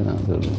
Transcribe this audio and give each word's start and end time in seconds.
tenang 0.00 0.20
dulu. 0.24 0.52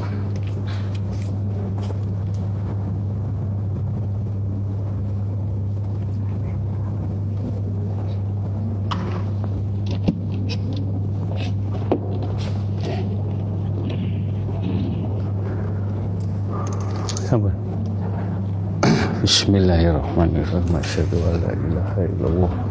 Sabar. 17.26 17.56
Bismillahirrahmanirrahim. 19.26 20.70
Asyhadu 20.78 21.18
an 21.26 21.36
la 21.42 21.52
ilaha 21.56 22.00
illallah 22.06 22.52
wa 22.52 22.71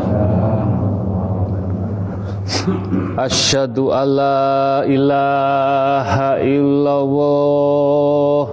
Asyhadu 3.17 3.89
alla 3.89 4.85
ilaha 4.85 6.37
illallah 6.45 8.45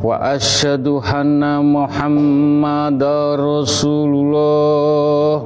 wa 0.00 0.16
asyhadu 0.32 1.04
anna 1.04 1.60
Muhammadar 1.60 3.36
Rasulullah. 3.36 5.44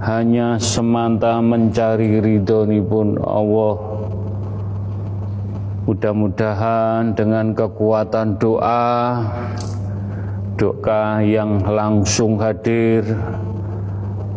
hanya 0.00 0.56
semata 0.56 1.40
mencari 1.44 2.20
ridhoni 2.20 2.80
pun 2.80 3.20
Allah. 3.20 3.76
Mudah-mudahan 5.88 7.16
dengan 7.16 7.52
kekuatan 7.56 8.36
doa, 8.38 9.24
doa 10.54 11.24
yang 11.24 11.64
langsung 11.64 12.38
hadir, 12.38 13.02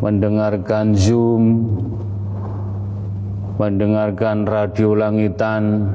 mendengarkan 0.02 0.96
Zoom, 0.98 1.68
mendengarkan 3.62 4.50
radio 4.50 4.98
langitan, 4.98 5.88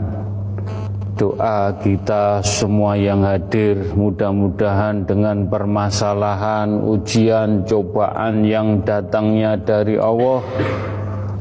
doa 1.18 1.74
kita 1.82 2.38
semua 2.46 2.94
yang 2.94 3.26
hadir 3.26 3.90
mudah-mudahan 3.98 5.02
dengan 5.02 5.50
permasalahan, 5.50 6.78
ujian, 6.86 7.66
cobaan 7.66 8.46
yang 8.46 8.86
datangnya 8.86 9.58
dari 9.58 9.98
Allah 9.98 10.46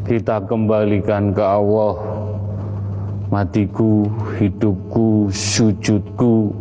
kita 0.07 0.39
kembalikan 0.49 1.35
ke 1.35 1.43
Allah. 1.43 1.93
Matiku, 3.27 4.07
hidupku, 4.39 5.27
sujudku 5.35 6.55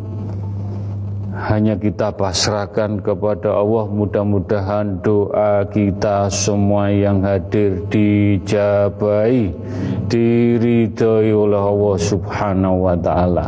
hanya 1.36 1.78
kita 1.78 2.10
pasrahkan 2.10 2.98
kepada 2.98 3.54
Allah. 3.54 3.86
Mudah-mudahan 3.86 4.98
doa 4.98 5.62
kita 5.70 6.26
semua 6.26 6.90
yang 6.90 7.22
hadir 7.22 7.86
dijabai 7.86 9.54
diridhoi 10.06 11.30
oleh 11.34 11.62
Allah 11.62 11.96
subhanahu 11.98 12.76
wa 12.86 12.96
ta'ala. 12.98 13.46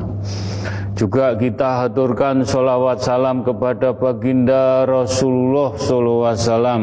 Juga 0.99 1.39
kita 1.39 1.87
haturkan 1.87 2.43
sholawat 2.43 2.99
salam 2.99 3.47
kepada 3.47 3.95
baginda 3.95 4.83
Rasulullah 4.83 5.79
sallallahu 5.79 6.27
alaihi 6.27 6.43
wasallam. 6.43 6.83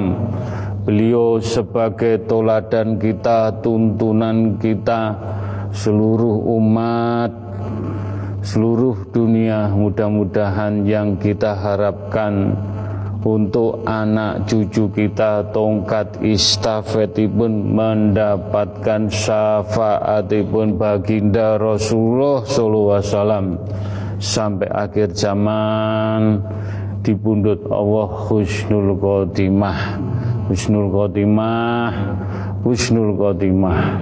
Beliau 0.87 1.27
sebagai 1.43 2.23
toladan 2.23 2.95
kita 2.95 3.59
tuntunan 3.59 4.55
kita 4.61 5.17
seluruh 5.75 6.47
umat 6.55 7.45
seluruh 8.45 9.09
dunia. 9.09 9.73
Mudah-mudahan 9.73 10.85
yang 10.85 11.17
kita 11.17 11.57
harapkan 11.57 12.53
untuk 13.25 13.81
anak 13.89 14.45
cucu 14.45 14.85
kita 14.93 15.49
tongkat 15.49 16.21
istafetipun 16.21 17.73
mendapatkan 17.73 19.09
syafaatipun 19.09 20.77
baginda 20.77 21.57
Rasulullah 21.57 22.45
sallallahu 22.45 22.95
alaihi 23.01 23.09
wasallam. 23.09 23.45
Sampai 24.21 24.69
akhir 24.69 25.17
zaman 25.17 26.39
dipundut 27.01 27.65
Allah 27.65 28.29
husnul 28.29 28.93
khotimah. 29.01 29.97
Husnul 30.45 30.93
khotimah 30.93 31.89
husnul 32.61 33.17
khotimah. 33.17 34.01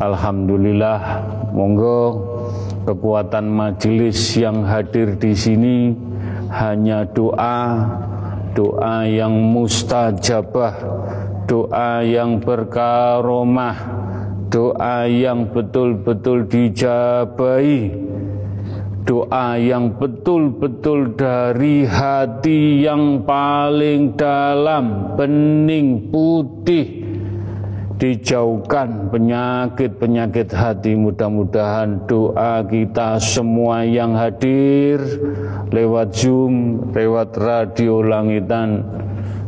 Alhamdulillah 0.00 1.24
monggo 1.52 2.20
kekuatan 2.84 3.48
majelis 3.48 4.36
yang 4.36 4.60
hadir 4.64 5.16
di 5.16 5.32
sini 5.32 5.76
hanya 6.52 7.08
doa 7.08 7.88
doa 8.54 9.04
yang 9.04 9.34
mustajabah 9.52 10.74
doa 11.44 12.00
yang 12.00 12.40
berkaromah 12.40 13.76
doa 14.48 15.04
yang 15.10 15.50
betul-betul 15.50 16.46
dijabai 16.48 17.92
doa 19.04 19.60
yang 19.60 19.92
betul-betul 20.00 21.12
dari 21.12 21.84
hati 21.84 22.88
yang 22.88 23.20
paling 23.28 24.16
dalam 24.16 25.12
bening 25.18 26.08
putih 26.08 27.03
dijauhkan 28.04 29.08
penyakit-penyakit 29.08 30.52
hati 30.52 30.92
mudah-mudahan 30.92 32.04
doa 32.04 32.60
kita 32.68 33.16
semua 33.16 33.80
yang 33.80 34.12
hadir 34.12 35.00
lewat 35.72 36.12
Zoom, 36.12 36.84
lewat 36.92 37.32
radio 37.40 38.04
langitan 38.04 38.84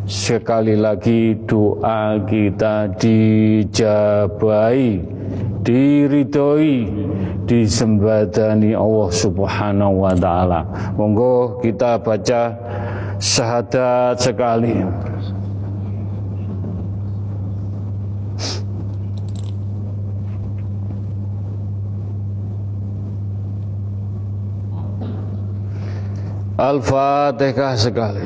sekali 0.08 0.72
lagi 0.72 1.36
doa 1.44 2.16
kita 2.24 2.96
dijabai 2.96 5.04
diridhoi 5.60 6.88
disembadani 7.44 8.72
Allah 8.72 9.10
Subhanahu 9.12 10.00
wa 10.00 10.16
taala. 10.16 10.64
Monggo 10.96 11.60
kita 11.60 12.00
baca 12.00 12.56
syahadat 13.20 14.16
sekali. 14.16 14.80
Al-Fatihah 26.56 27.76
sekali. 27.76 28.24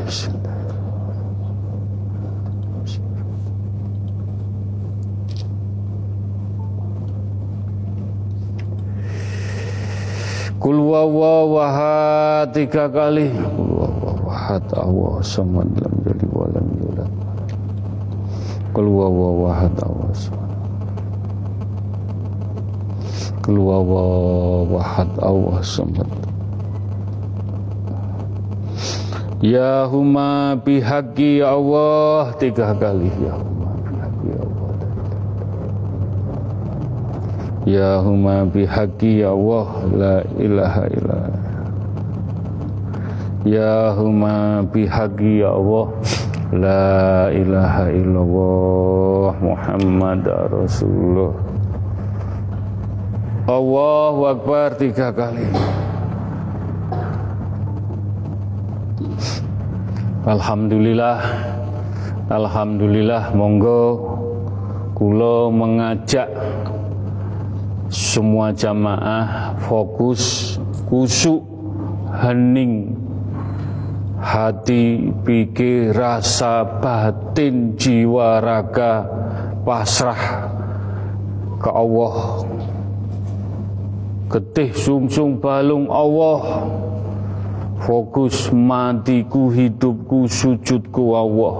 Kul 10.62 10.78
wawahad 10.78 12.54
tiga 12.54 12.86
kali. 12.86 13.34
Kul 13.34 13.70
wawahad 13.82 14.62
Allah 14.78 15.18
samad 15.26 15.66
lam 15.82 15.94
jadi 16.06 16.26
walam 16.30 16.66
yulad. 16.78 17.10
Kul 18.70 18.86
wawahad 18.94 19.74
Allah 19.82 20.10
samad. 20.14 20.50
Kul 23.42 23.58
wawahad 23.58 25.10
Allah 25.18 25.58
samad. 25.66 26.29
Ya 29.40 29.88
huma 29.88 30.52
bihaqi 30.60 31.40
Allah. 31.40 32.36
Tiga 32.36 32.76
kali 32.76 33.08
ya 33.24 33.32
huma 33.40 33.72
ya 34.28 34.36
Allah. 34.36 34.72
Ya 37.64 37.90
huma 38.04 38.44
bihaqi 38.44 39.24
Allah. 39.24 39.66
La 39.96 40.14
ilaha 40.36 40.84
illa 40.92 41.20
Ya 43.48 43.96
huma 43.96 44.60
bihaqi 44.68 45.40
Allah. 45.40 45.88
La 46.52 47.32
ilaha 47.32 47.88
illallah 47.88 49.32
Muhammad 49.40 50.20
Rasulullah. 50.52 51.32
Allahu 53.48 54.20
Akbar. 54.36 54.76
Tiga 54.76 55.08
kali 55.16 55.48
Alhamdulillah. 60.28 61.18
Alhamdulillah 62.28 63.32
monggo 63.32 63.82
kula 64.92 65.48
mengajak 65.48 66.28
semua 67.88 68.52
jamaah 68.52 69.56
fokus 69.64 70.54
kusuk 70.86 71.42
hening 72.12 72.94
hati 74.20 75.10
pikir 75.24 75.96
rasa 75.96 76.62
batin 76.84 77.74
jiwa 77.80 78.38
raga 78.44 79.08
pasrah 79.64 80.52
ke 81.56 81.70
Allah. 81.72 82.44
Ketih 84.30 84.70
sungsung 84.76 85.40
balung 85.40 85.88
Allah 85.90 86.68
fokus 87.80 88.52
matiku, 88.52 89.48
hidupku, 89.48 90.28
sujudku 90.28 91.16
Allah. 91.16 91.56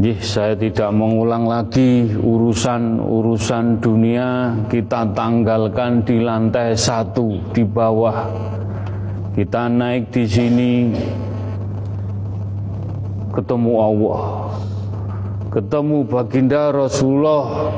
Jih, 0.00 0.16
saya 0.24 0.56
tidak 0.56 0.96
mengulang 0.96 1.44
lagi 1.44 2.08
urusan-urusan 2.08 3.84
dunia. 3.84 4.56
Kita 4.72 5.12
tanggalkan 5.12 6.06
di 6.08 6.24
lantai 6.24 6.72
satu 6.72 7.36
di 7.52 7.60
bawah. 7.66 8.32
Kita 9.36 9.68
naik 9.68 10.08
di 10.08 10.24
sini. 10.24 10.72
Ketemu 13.30 13.72
Allah, 13.78 14.20
ketemu 15.54 16.02
baginda 16.02 16.74
Rasulullah, 16.74 17.70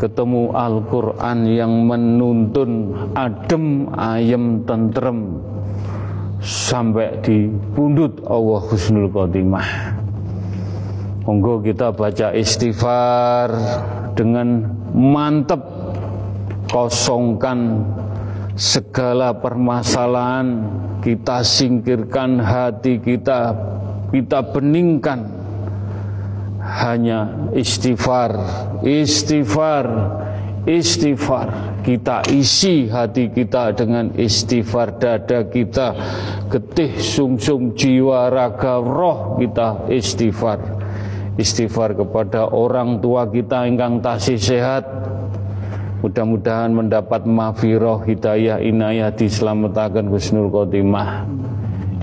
ketemu 0.00 0.56
Al-Quran 0.56 1.38
yang 1.52 1.84
menuntun 1.84 2.96
adem, 3.12 3.92
ayem, 3.92 4.64
tentrem 4.64 5.51
sampai 6.42 7.22
di 7.22 7.46
pundut 7.72 8.18
Allah 8.26 8.60
Husnul 8.66 9.06
Khotimah. 9.08 9.94
Monggo 11.22 11.62
kita 11.62 11.94
baca 11.94 12.34
istighfar 12.34 13.48
dengan 14.18 14.66
mantep 14.90 15.62
kosongkan 16.66 17.86
segala 18.58 19.30
permasalahan 19.38 20.66
kita 21.00 21.46
singkirkan 21.46 22.42
hati 22.42 22.98
kita 22.98 23.54
kita 24.10 24.44
beningkan 24.50 25.24
hanya 26.60 27.48
istighfar 27.56 28.36
istighfar 28.84 29.86
istighfar. 30.66 31.80
Kita 31.82 32.22
isi 32.30 32.86
hati 32.86 33.30
kita 33.30 33.74
dengan 33.74 34.14
istighfar. 34.14 34.98
Dada 34.98 35.46
kita 35.50 35.94
getih 36.46 36.98
sungsung 37.02 37.74
jiwa 37.74 38.30
raga 38.30 38.78
roh 38.78 39.38
kita 39.42 39.90
istighfar. 39.90 40.62
Istighfar 41.34 41.96
kepada 41.96 42.52
orang 42.52 43.02
tua 43.02 43.26
kita 43.26 43.66
ingkang 43.66 43.98
tasih 44.04 44.38
sehat. 44.38 44.84
Mudah-mudahan 46.02 46.74
mendapat 46.74 47.30
mafiroh 47.30 48.02
hidayah 48.02 48.58
inayah 48.58 49.14
diselamatkan 49.14 50.10
Husnul 50.10 50.50
Khotimah. 50.50 51.30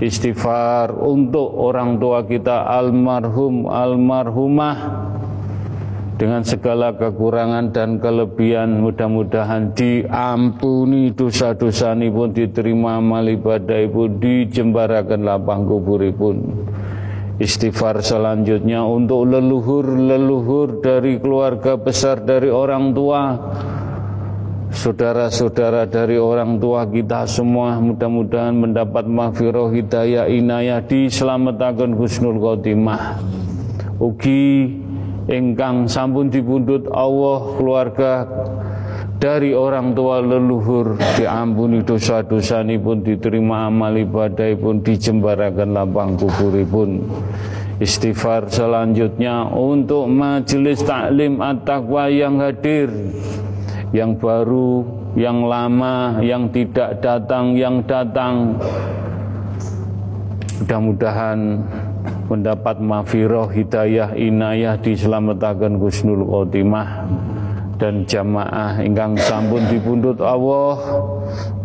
Istighfar 0.00 0.96
untuk 0.96 1.52
orang 1.52 2.00
tua 2.00 2.24
kita 2.24 2.64
almarhum 2.64 3.68
almarhumah 3.68 5.09
dengan 6.20 6.44
segala 6.44 6.92
kekurangan 7.00 7.72
dan 7.72 7.96
kelebihan 7.96 8.84
mudah-mudahan 8.84 9.72
diampuni 9.72 11.16
dosa-dosa 11.16 11.96
ini 11.96 12.12
pun 12.12 12.36
diterima 12.36 13.00
amal 13.00 13.24
ibadah 13.24 13.88
pun 13.88 14.20
dijembarakan 14.20 15.24
lapang 15.24 15.64
kubur 15.64 16.04
pun 16.12 16.68
istighfar 17.40 18.04
selanjutnya 18.04 18.84
untuk 18.84 19.32
leluhur-leluhur 19.32 20.84
dari 20.84 21.16
keluarga 21.16 21.80
besar 21.80 22.20
dari 22.20 22.52
orang 22.52 22.92
tua 22.92 23.20
saudara-saudara 24.76 25.88
dari 25.88 26.20
orang 26.20 26.60
tua 26.60 26.84
kita 26.84 27.24
semua 27.24 27.80
mudah-mudahan 27.80 28.60
mendapat 28.60 29.08
mahfirah 29.08 29.72
hidayah 29.72 30.28
inayah 30.28 30.84
diselamatkan 30.84 31.96
husnul 31.96 32.36
khotimah. 32.36 33.16
Ugi 34.00 34.80
ingkang 35.30 35.86
sampun 35.86 36.26
dipundhut 36.26 36.90
Allah 36.90 37.38
keluarga 37.54 38.12
dari 39.22 39.54
orang 39.54 39.94
tua 39.94 40.18
leluhur 40.18 40.98
diampuni 41.14 41.86
dosa-dosa 41.86 42.66
pun 42.80 43.04
diterima 43.06 43.70
amal 43.70 43.94
ibadah 43.94 44.50
pun 44.58 44.82
dijembarakan 44.82 45.70
lapang 45.70 46.18
kuburipun. 46.18 47.06
Istighfar 47.80 48.52
selanjutnya 48.52 49.48
untuk 49.48 50.04
majelis 50.04 50.84
taklim 50.84 51.40
at-taqwa 51.40 52.12
yang 52.12 52.36
hadir 52.36 52.92
yang 53.96 54.20
baru 54.20 54.84
yang 55.16 55.48
lama 55.48 56.20
yang 56.20 56.52
tidak 56.52 57.00
datang 57.00 57.56
yang 57.56 57.80
datang. 57.88 58.60
Mudah-mudahan 60.60 61.64
mendapat 62.30 62.78
mafiroh 62.78 63.50
hidayah 63.50 64.14
inayah 64.14 64.78
diselamatkan 64.78 65.82
Gusnul 65.82 66.22
Khotimah 66.22 67.10
dan 67.82 68.06
jamaah 68.06 68.78
ingkang 68.86 69.18
sampun 69.18 69.66
dipundut 69.66 70.22
Allah. 70.22 70.78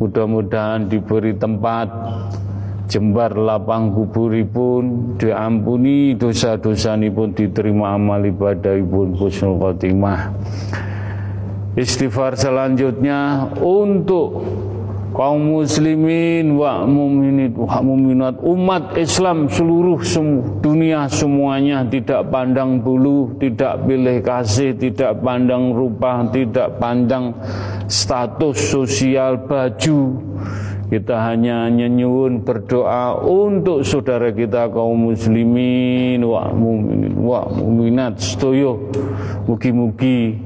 Mudah-mudahan 0.01 0.89
diberi 0.89 1.38
tempat 1.38 1.86
jembar 2.89 3.38
lapang 3.38 3.93
kuburipun 3.93 5.13
diampuni 5.22 6.17
dosa-dosa 6.17 6.98
pun 7.13 7.29
diterima 7.38 7.93
amal 7.93 8.25
ibadah 8.25 8.74
ibun 8.74 9.13
Gusnul 9.13 9.62
Khotimah. 9.62 10.34
Istighfar 11.77 12.39
selanjutnya 12.39 13.51
untuk 13.62 14.41
kaum 15.15 15.63
muslimin 15.63 16.60
wa 16.60 16.84
muminat 16.84 17.55
wa 17.55 17.79
muminat 17.79 18.36
umat 18.43 19.00
Islam 19.00 19.48
seluruh 19.48 20.03
semu, 20.03 20.60
dunia 20.60 21.07
semuanya 21.07 21.88
tidak 21.88 22.27
pandang 22.27 22.84
bulu, 22.84 23.31
tidak 23.39 23.88
pilih 23.88 24.19
kasih, 24.19 24.75
tidak 24.75 25.24
pandang 25.24 25.72
rupa, 25.72 26.27
tidak 26.36 26.75
pandang 26.84 27.31
status 27.88 28.60
sosial 28.60 29.39
baju. 29.48 30.19
Kita 30.86 31.17
hanya 31.17 31.65
nyenyun 31.65 32.45
berdoa 32.45 33.17
untuk 33.25 33.81
saudara 33.81 34.29
kita 34.29 34.69
kaum 34.69 35.10
muslimin 35.10 36.22
wa 36.22 36.53
muminin 36.53 37.25
wa 37.25 37.50
muminat 37.50 38.22
setuju. 38.22 38.93
Mugi-mugi 39.50 40.45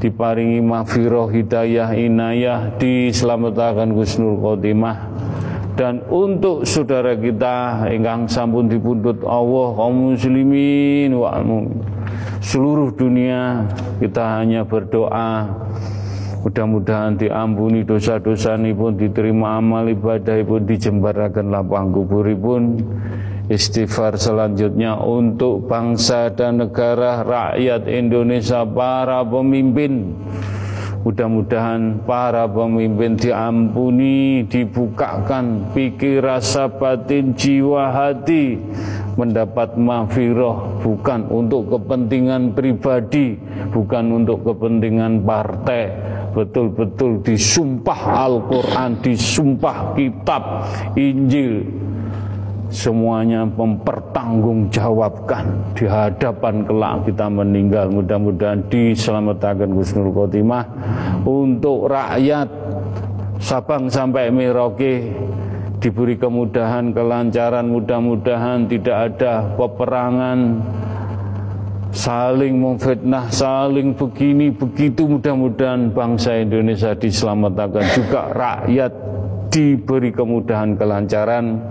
diparingi 0.00 0.64
mafiroh 0.64 1.28
hidayah 1.28 1.92
inayah 1.92 2.72
diselamatkan 2.80 3.92
Gusnul 3.92 4.40
Khotimah. 4.40 4.96
Dan 5.76 6.04
untuk 6.12 6.68
saudara 6.68 7.16
kita 7.16 7.88
ingkang 7.88 8.28
sampun 8.28 8.68
dipundhut 8.68 9.22
Allah 9.24 9.68
kaum 9.76 10.12
muslimin 10.12 11.14
wa 11.16 11.40
seluruh 12.40 12.92
dunia 12.92 13.64
kita 14.00 14.40
hanya 14.40 14.64
berdoa. 14.64 15.48
Mudah-mudahan 16.40 17.20
diampuni 17.20 17.84
dosa-dosa 17.84 18.56
pun 18.56 18.96
diterima 18.96 19.60
amal 19.60 19.84
ibadah 19.92 20.40
pun 20.48 20.64
dijembarakan 20.64 21.52
lapang 21.52 21.92
kuburipun 21.92 22.80
Istighfar 23.50 24.14
selanjutnya 24.14 24.94
untuk 25.02 25.66
bangsa 25.66 26.30
dan 26.30 26.62
negara 26.62 27.26
rakyat 27.26 27.82
Indonesia 27.90 28.62
para 28.62 29.26
pemimpin. 29.26 30.14
Mudah-mudahan 31.02 32.06
para 32.06 32.46
pemimpin 32.46 33.18
diampuni, 33.18 34.46
dibukakan 34.46 35.74
pikir 35.74 36.22
rasa 36.22 36.70
batin 36.70 37.34
jiwa 37.34 37.90
hati. 37.90 38.62
Mendapat 39.18 39.74
mafiroh 39.74 40.78
bukan 40.86 41.26
untuk 41.26 41.74
kepentingan 41.74 42.54
pribadi, 42.54 43.34
bukan 43.74 44.14
untuk 44.22 44.46
kepentingan 44.46 45.26
partai, 45.26 45.90
betul-betul 46.30 47.18
disumpah 47.26 48.30
Al-Quran, 48.30 49.02
disumpah 49.02 49.98
kitab 49.98 50.70
Injil, 50.94 51.66
semuanya 52.70 53.42
mempertanggungjawabkan 53.44 55.74
di 55.74 55.84
hadapan 55.90 56.64
kelak 56.64 57.04
kita 57.04 57.26
meninggal. 57.26 57.90
Mudah-mudahan 57.90 58.62
diselamatkan 58.70 59.74
Gusnul 59.74 60.14
Khotimah. 60.14 60.64
Untuk 61.26 61.90
rakyat 61.90 62.48
Sabang 63.40 63.90
sampai 63.90 64.30
Merauke 64.30 65.10
diberi 65.80 66.14
kemudahan 66.14 66.94
kelancaran. 66.94 67.66
Mudah-mudahan 67.72 68.70
tidak 68.70 68.96
ada 69.10 69.48
peperangan 69.56 70.60
saling 71.90 72.60
memfitnah, 72.60 73.32
saling 73.32 73.96
begini 73.96 74.52
begitu. 74.52 75.08
Mudah-mudahan 75.08 75.90
bangsa 75.90 76.38
Indonesia 76.38 76.94
diselamatkan. 76.94 77.82
Juga 77.96 78.30
rakyat 78.30 78.92
diberi 79.50 80.14
kemudahan 80.14 80.78
kelancaran. 80.78 81.68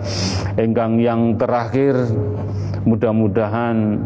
Engkang 0.60 1.00
yang 1.00 1.40
terakhir 1.40 1.96
mudah-mudahan 2.84 3.98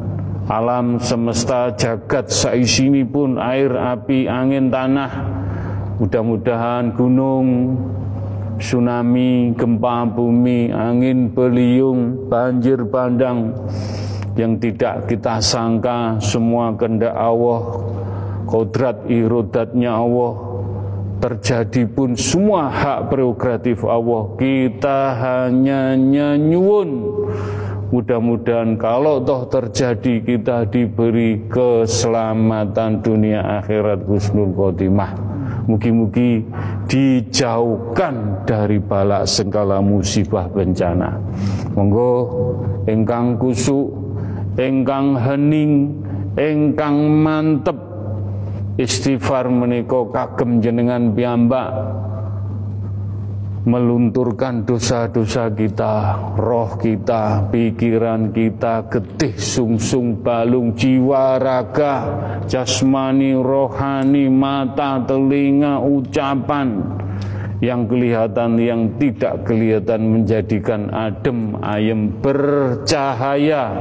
alam 0.45 0.99
semesta 0.99 1.71
jagat 1.73 2.29
saisini 2.29 3.07
pun 3.07 3.39
air 3.39 3.71
api 3.73 4.27
angin 4.27 4.67
tanah 4.69 5.11
mudah-mudahan 6.03 6.91
gunung 6.93 7.79
tsunami 8.59 9.55
gempa 9.55 10.03
bumi 10.03 10.67
angin 10.69 11.31
beliung 11.31 12.27
banjir 12.27 12.83
bandang 12.83 13.55
yang 14.35 14.59
tidak 14.59 15.07
kita 15.07 15.39
sangka 15.39 16.19
semua 16.19 16.75
kehendak 16.75 17.15
Allah 17.15 17.79
kodrat 18.43 19.07
irodatnya 19.07 19.95
Allah 19.95 20.52
terjadi 21.23 21.87
pun 21.87 22.19
semua 22.19 22.67
hak 22.67 23.07
prerogatif 23.07 23.87
Allah 23.87 24.35
kita 24.35 25.15
hanya 25.15 25.95
nyanyuun 25.95 26.89
mudah-mudahan 27.95 28.75
kalau 28.75 29.23
toh 29.23 29.47
terjadi 29.47 30.19
kita 30.19 30.67
diberi 30.67 31.47
keselamatan 31.47 32.99
dunia 32.99 33.63
akhirat 33.63 34.03
husnul 34.03 34.51
khotimah. 34.51 35.13
Mugi-mugi 35.63 36.43
dijauhkan 36.91 38.43
dari 38.43 38.83
balak 38.83 39.23
segala 39.23 39.79
musibah 39.79 40.51
bencana. 40.51 41.21
Monggo 41.71 42.11
engkang 42.83 43.39
kusuk 43.39 43.95
engkang 44.59 45.15
hening 45.15 46.03
engkang 46.35 46.97
mantep 47.23 47.92
istighfar 48.77 49.49
menika 49.53 50.01
kagem 50.09 50.61
jenengan 50.61 51.13
piyambak 51.13 51.69
melunturkan 53.63 54.67
dosa-dosa 54.67 55.47
kita, 55.55 56.19
roh 56.35 56.75
kita, 56.75 57.47
pikiran 57.47 58.35
kita, 58.35 58.91
getih, 58.91 59.39
sungsung, 59.39 60.19
balung, 60.19 60.75
jiwa, 60.75 61.39
raga, 61.39 61.93
jasmani, 62.51 63.31
rohani, 63.39 64.27
mata, 64.27 64.99
telinga, 65.07 65.79
ucapan 65.79 66.83
yang 67.63 67.87
kelihatan, 67.87 68.59
yang 68.59 68.81
tidak 68.99 69.47
kelihatan 69.47 70.11
menjadikan 70.11 70.91
adem, 70.91 71.55
ayem, 71.63 72.11
bercahaya, 72.19 73.71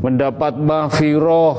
mendapat 0.00 0.56
mafiroh, 0.56 1.56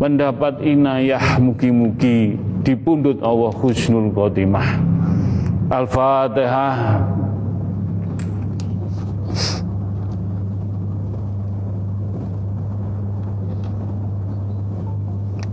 mendapat 0.00 0.64
inayah 0.64 1.36
mugi-mugi 1.36 2.40
dipundut 2.64 3.20
Allah 3.20 3.52
husnul 3.52 4.08
khotimah. 4.16 4.80
Al-Fatihah. 5.68 7.04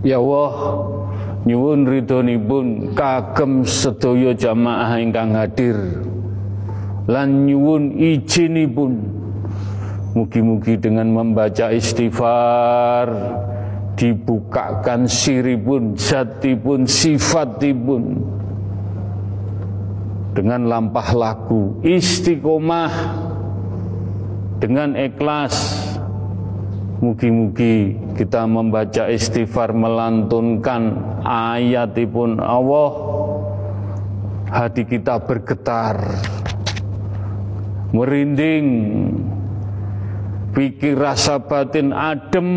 Ya 0.00 0.16
Allah 0.16 0.52
nyuwun 1.44 1.84
ridhonipun 1.84 2.96
kagem 2.96 3.68
sedaya 3.68 4.32
jamaah 4.32 4.96
ingkang 4.96 5.36
hadir. 5.36 5.76
Lan 7.04 7.44
nyuwun 7.44 8.00
izinipun 8.00 8.96
mugi-mugi 10.16 10.80
dengan 10.80 11.12
membaca 11.12 11.68
istighfar 11.68 13.12
dibukakan 13.98 15.10
siripun, 15.10 15.98
jatipun, 15.98 16.86
sifatipun. 16.86 18.02
Dengan 20.38 20.70
lampah 20.70 21.08
laku, 21.18 21.82
istiqomah. 21.82 22.94
Dengan 24.62 24.94
ikhlas. 24.94 25.54
Mugi-mugi 26.98 27.94
kita 28.18 28.42
membaca 28.46 29.06
istighfar 29.06 29.70
melantunkan 29.70 30.98
ayatipun 31.22 32.42
Allah. 32.42 32.90
Hati 34.50 34.82
kita 34.82 35.22
bergetar 35.22 35.94
merinding 37.94 38.66
pikir 40.52 40.96
rasa 40.96 41.38
batin 41.38 41.92
adem, 41.92 42.48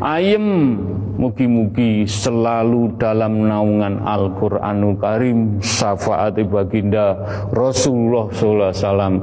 ayem, 0.00 0.76
mugi-mugi 1.16 2.04
selalu 2.08 2.92
dalam 2.98 3.46
naungan 3.46 4.02
Al-Quranul 4.02 4.96
Karim, 4.98 5.38
syafaat 5.62 6.36
baginda 6.48 7.16
Rasulullah 7.52 8.28
SAW 8.32 9.22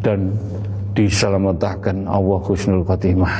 dan 0.00 0.32
diselamatkan 0.96 2.08
Allah 2.08 2.40
Husnul 2.44 2.84
Khatimah. 2.84 3.34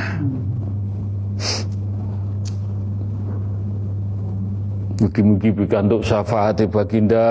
Mugi-mugi 5.01 5.49
bikantuk 5.49 6.05
syafaat 6.05 6.61
baginda 6.69 7.25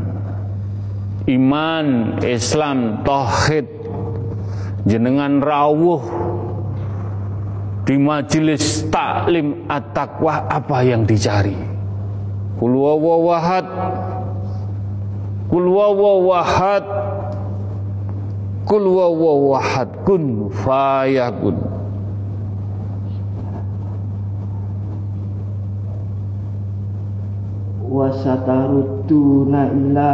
Iman, 1.30 2.18
Islam, 2.26 3.06
tauhid 3.06 3.70
jenengan 4.90 5.46
rawuh 5.46 6.02
di 7.86 8.02
majelis 8.02 8.82
taklim 8.90 9.70
at-taqwa 9.70 10.50
apa 10.50 10.82
yang 10.82 11.06
dicari 11.06 11.75
Kul 12.56 12.72
wawawahad 12.72 13.68
Kul 15.52 15.68
wawawahad 15.68 16.86
Kul 18.66 18.86
wawawahad 18.90 19.90
kun 20.10 20.50
fayakun. 20.50 21.54
Wasatarutuna 27.96 29.70
ila 29.72 30.12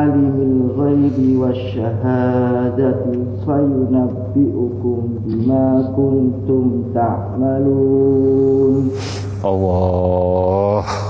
alimil 0.00 0.72
ghaibi 0.72 1.36
wasyahadati 1.36 3.44
fayunabbi'ukum 3.44 5.20
bima 5.28 5.92
kuntum 5.92 6.88
ta'malun. 6.96 8.88
Allah. 9.44 11.05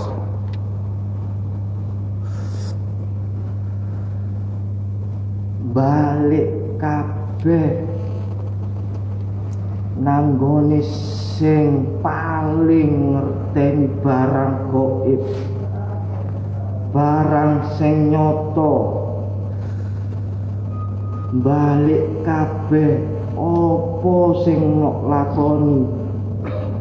Balik 5.76 6.80
kabeh. 6.80 7.85
Nanggone 10.00 10.80
sing 11.37 12.00
paling 12.00 13.12
ngerteni 13.12 13.92
barang 14.00 14.73
goib. 14.73 15.21
Barang 16.97 17.76
sing 17.76 18.09
nyoto. 18.09 18.75
Balik 21.45 22.25
kabeh. 22.25 23.04
Opo 23.37 24.40
sing 24.49 24.80
nok 24.80 25.12
lakoni? 25.12 25.85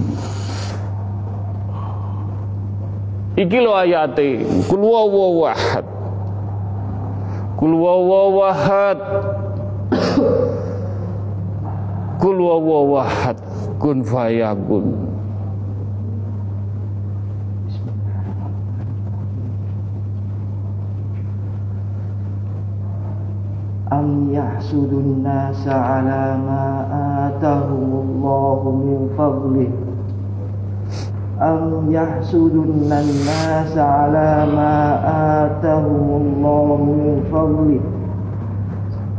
Iki 3.39 3.59
lo 3.63 3.73
ayate 3.79 4.43
kul 4.67 4.83
wawahad 4.83 5.87
kul 7.55 7.73
wawahad 7.79 8.99
kul 12.19 12.39
wawahad 12.43 13.39
kun 13.79 14.03
fayakun 14.03 14.85
أم 23.94 24.28
يحسد 24.32 24.94
الناس 24.94 25.68
على 25.68 26.38
ما 26.48 26.66
آتاهم 27.28 27.90
الله 28.04 28.62
من 28.86 29.10
فضله 29.18 29.68
أم 31.42 31.92
يحسدن 31.92 32.92
الناس 32.92 33.78
على 33.78 34.46
ما 34.56 34.76
آتاهم 35.46 36.08
الله 36.22 36.76
من 36.76 37.24
فضله 37.32 37.80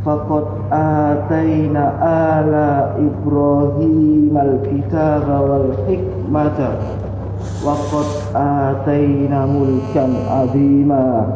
فقد 0.05 0.43
آتينا 0.71 1.85
آل 2.39 2.53
إبراهيم 3.09 4.37
الكتاب 4.37 5.27
والحكمة 5.49 6.59
وقد 7.65 8.05
آتينا 8.35 9.45
ملكا 9.45 10.07
عظيما 10.31 11.27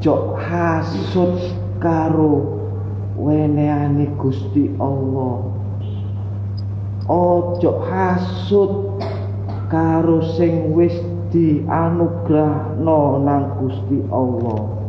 ojo 0.00 0.32
hasud 0.40 1.36
karo 1.76 2.56
weneane 3.20 4.08
Gusti 4.16 4.72
Allah. 4.80 5.44
Ojo 7.04 7.84
hasud 7.84 9.04
karo 9.68 10.24
sing 10.40 10.72
wis 10.72 10.96
dianugrahno 11.28 13.20
nang 13.20 13.60
Gusti 13.60 14.00
Allah. 14.08 14.80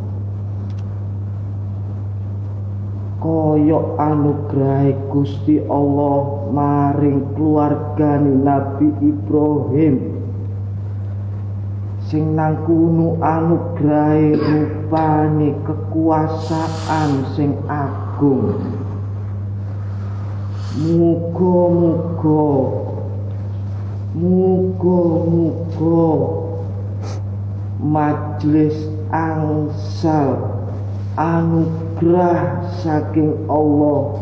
Koyok 3.19 4.00
anugrahe 4.00 4.95
Gusti 5.12 5.60
Allah 5.67 6.47
maring 6.56 7.36
keluargane 7.36 8.32
Nabi 8.47 8.95
Ibrahim 9.04 10.11
sing 12.12 12.36
nang 12.36 12.67
kuno 12.67 13.15
anugrahe 13.24 14.36
rupane 14.36 15.56
kekuasaan 15.63 17.24
sing 17.39 17.56
agung. 17.71 18.60
Muga-muga. 20.76 22.52
Muga-muga. 24.19 26.04
Majelis 27.80 28.76
angsal 29.15 30.36
anugerah 31.15 32.67
saking 32.84 33.39
Allah 33.47 34.19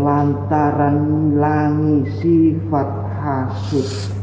lantaran 0.00 0.96
ngilangi 1.12 2.08
sifat 2.24 2.88
hasud 3.20 4.17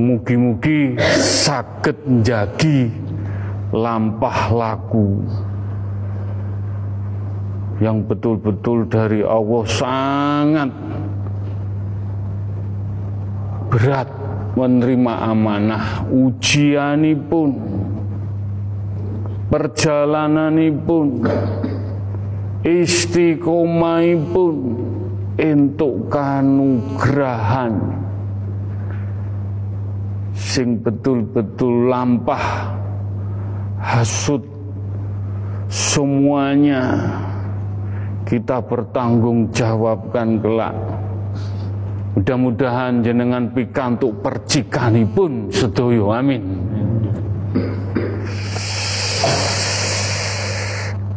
Mugi-mugi 0.00 0.96
sakit 1.20 2.08
njagi 2.08 2.88
lampah 3.68 4.48
laku. 4.48 5.20
Yang 7.84 8.08
betul-betul 8.08 8.88
dari 8.88 9.20
Allah 9.20 9.64
sangat 9.68 10.72
berat 13.68 14.08
menerima 14.56 15.14
amanah 15.30 16.08
ujianipun 16.08 17.54
perjalananipun 19.52 21.28
istiqomahipun 22.64 24.54
entuk 25.40 26.12
kanugrahan 26.12 27.72
sing 30.34 30.82
betul-betul 30.82 31.88
lampah 31.90 32.74
hasut 33.80 34.44
semuanya 35.70 36.82
kita 38.26 38.60
bertanggung 38.62 39.50
jawabkan 39.50 40.38
kelak. 40.38 40.74
Mudah-mudahan 42.14 43.02
jenengan 43.06 43.54
pikantuk 43.54 44.22
percikanipun 44.22 45.50
sedoyo 45.50 46.12
amin. 46.14 46.42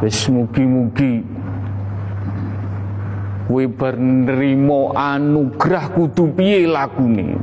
wis 0.00 0.24
mugi-mugi 0.32 1.20
kowe 3.44 3.64
bar 3.76 3.92
anugrah 4.96 5.92
kudu 5.92 6.32
piye 6.32 6.64
lakune? 6.64 7.36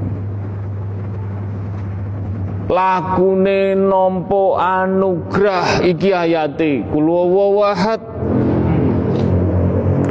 Lakune 2.66 3.78
nampa 3.78 4.82
anugrah 4.82 5.86
iki 5.86 6.10
ayate 6.10 6.82
kul 6.90 7.06
wawahad 7.06 8.02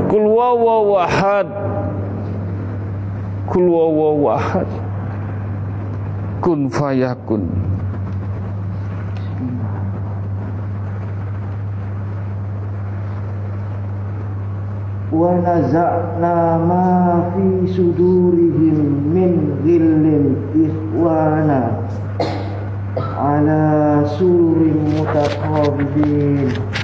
kul 0.07 0.31
wawahad 0.31 1.66
Kul 3.47 3.67
wawawahad 3.71 4.67
Kun 6.43 6.67
fayakun. 6.71 7.47
Wa 15.15 15.33
naza'na 15.41 16.59
ma 16.61 16.87
fi 17.33 17.71
sudurihim 17.71 19.15
min 19.15 19.63
ghillin 19.65 20.37
ikhwana 20.53 21.81
Ala 23.17 24.05
sururin 24.19 24.77
mutaqabidin. 24.93 26.76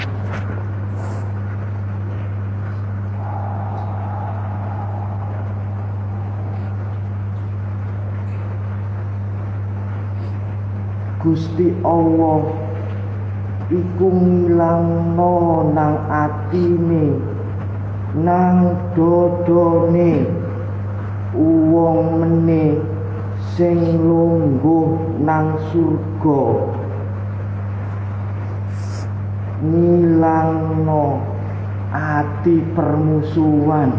Gusti 11.22 11.70
Allah 11.87 12.42
iku 13.70 14.11
ngilangno 14.11 15.70
nang 15.70 15.94
atine 16.11 17.14
nang 18.18 18.74
dodone. 18.98 20.42
Wong 21.32 22.18
meneh 22.18 22.74
sing 23.54 24.02
lungguh 24.02 25.22
nang 25.22 25.62
surga. 25.70 26.42
Ngilangno 29.62 31.22
ati 31.94 32.66
permusuhan. 32.74 33.94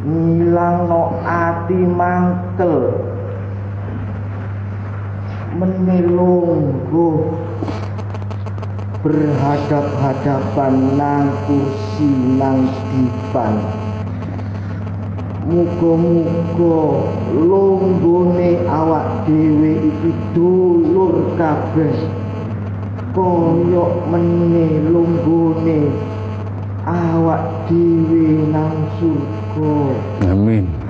Ngilangno 0.00 1.20
ati 1.28 1.78
mangkel 1.84 3.07
menelungguh 5.58 7.18
berhadap-hadapan 9.02 10.74
nang 10.94 11.26
kursi 11.50 12.38
nang 12.38 12.70
dipan. 12.94 13.58
Muga-muga 15.48 16.82
lunggone 17.34 18.50
awak 18.70 19.26
dhewe 19.26 19.90
iki 19.90 20.12
dulur 20.36 21.34
kabeh. 21.34 21.96
Kaya 23.16 23.86
meneh 24.14 24.86
lunggone 24.86 25.90
awak 26.86 27.66
dhewe 27.66 28.46
nang 28.54 28.76
surga. 29.00 29.74
Amin. 30.30 30.87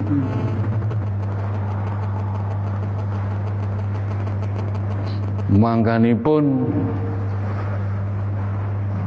Mangkanipun 5.48 6.44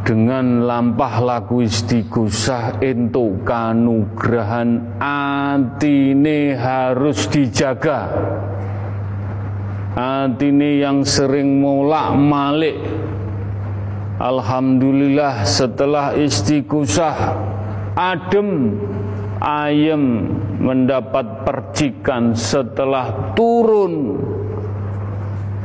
dengan 0.02 0.66
lampah 0.66 1.22
laku 1.22 1.62
istighosah 1.62 2.82
entuk 2.82 3.46
kanugrahan 3.46 4.98
atine 4.98 6.58
harus 6.58 7.30
dijaga. 7.30 8.10
Atine 9.94 10.82
yang 10.82 11.04
sering 11.04 11.60
molak 11.60 12.16
malik 12.16 12.80
Alhamdulillah 14.22 15.50
setelah 15.50 16.14
istighosah 16.14 17.34
adem 17.98 18.78
ayem 19.42 20.30
mendapat 20.62 21.42
percikan 21.42 22.38
setelah 22.38 23.34
turun 23.34 24.22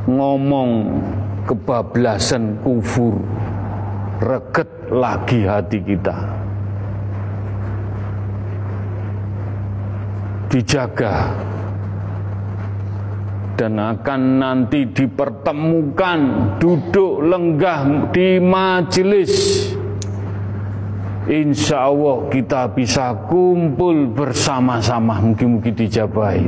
ngomong 0.07 1.03
kebablasan 1.43 2.63
kufur 2.63 3.19
reket 4.23 4.67
lagi 4.87 5.43
hati 5.43 5.83
kita 5.83 6.17
dijaga 10.47 11.35
dan 13.59 13.75
akan 13.75 14.21
nanti 14.39 14.87
dipertemukan 14.87 16.19
duduk 16.55 17.19
lenggah 17.27 18.09
di 18.15 18.39
majelis 18.39 19.65
Insya 21.27 21.91
Allah 21.91 22.31
kita 22.31 22.71
bisa 22.71 23.11
kumpul 23.27 24.07
bersama-sama 24.15 25.19
mungkin-mungkin 25.19 25.75
dijabahi. 25.75 26.47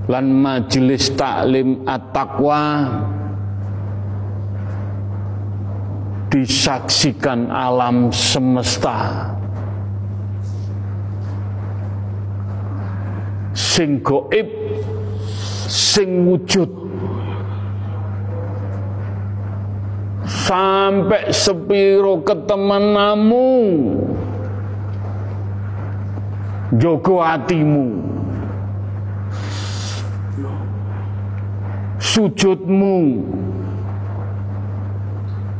Lan 0.09 0.27
majelis 0.33 1.13
taklim 1.13 1.85
at-taqwa 1.85 2.89
disaksikan 6.33 7.53
alam 7.53 8.09
semesta 8.09 9.29
sing 13.53 14.03
goib 14.03 14.49
sing 15.69 16.25
wujud. 16.25 16.73
Sampai 20.29 21.33
sepiro 21.33 22.21
ketemenamu 22.25 23.49
jogo 26.77 27.21
hatimu. 27.21 28.01
Sujudmu. 32.01 33.25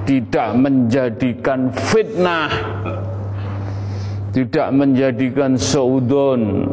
tidak 0.06 0.54
menjadikan 0.54 1.74
fitnah, 1.74 2.50
tidak 4.30 4.70
menjadikan 4.70 5.59
saudon. 5.59 6.70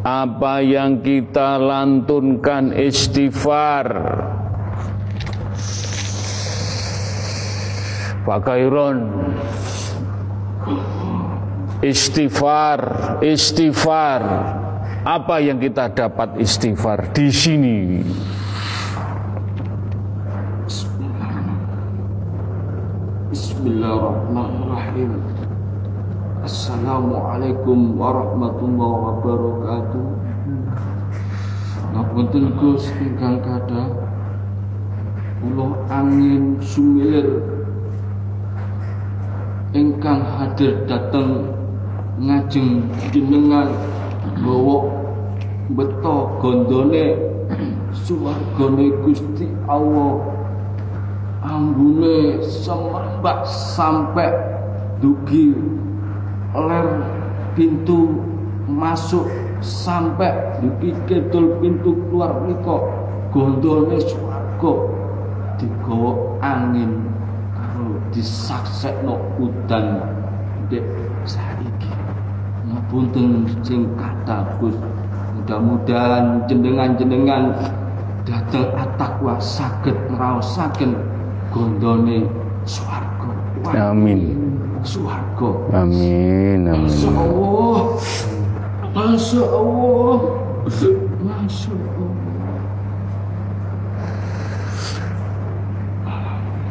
Apa 0.00 0.64
yang 0.64 1.00
kita 1.04 1.60
lantunkan 1.60 2.72
istighfar. 2.72 3.88
Pak 8.20 8.40
Kairon 8.44 8.96
istighfar 11.80 12.80
istighfar 13.24 14.22
apa 15.00 15.40
yang 15.40 15.56
kita 15.56 15.88
dapat 15.88 16.36
istighfar 16.36 17.08
di 17.16 17.32
sini? 17.32 17.78
Bismillahirrahmanirrahim. 23.32 25.16
Assalamualaikum 26.44 27.96
warahmatullahi 27.96 28.96
wabarakatuh. 29.08 30.06
Ngapunten 31.90 32.44
Gus 32.60 32.84
ingkang 33.00 33.40
kada 33.40 33.82
Ulo 35.40 35.72
angin 35.88 36.60
sumilir 36.60 37.40
ingkang 39.72 40.20
hadir 40.36 40.84
datang 40.84 41.48
ngajeng 42.20 42.84
jenengan 43.08 43.72
gawa 44.40 44.76
beto 45.72 46.16
gondone 46.40 47.16
suwargane 47.94 48.86
Gusti 49.04 49.46
Allah. 49.68 50.40
Ambune 51.40 52.44
semembak 52.44 53.48
sampai 53.48 54.28
dugi 55.00 55.56
ler 56.52 57.00
pintu 57.56 58.20
masuk 58.68 59.24
sampai 59.64 60.60
dugi 60.60 60.92
kidul 61.08 61.56
pintu 61.64 61.96
keluar 62.12 62.44
niko 62.44 62.92
gondone 63.32 63.96
swarga 64.04 64.72
digawa 65.56 66.36
angin 66.44 67.08
karo 67.56 67.96
disaksekno 68.12 69.16
udan 69.40 70.04
dek 70.68 70.84
ngapunten 72.90 73.46
sing 73.62 73.86
kata 73.94 74.58
Gus 74.58 74.74
mudah-mudahan 75.38 76.42
jenengan-jenengan 76.50 77.54
dateng 78.26 78.66
atakwa 78.74 79.38
saged 79.38 79.94
ngraosaken 80.10 80.98
gondone 81.54 82.26
swarga. 82.66 83.30
Amin. 83.94 84.34
Swarga. 84.82 85.50
Amin 85.70 86.66
amin. 86.66 86.82
Masya 86.82 87.10
Allah 87.14 87.80
Masya 88.90 89.44
Allah 89.46 90.18
Masya 91.22 91.72
Allah 91.78 92.10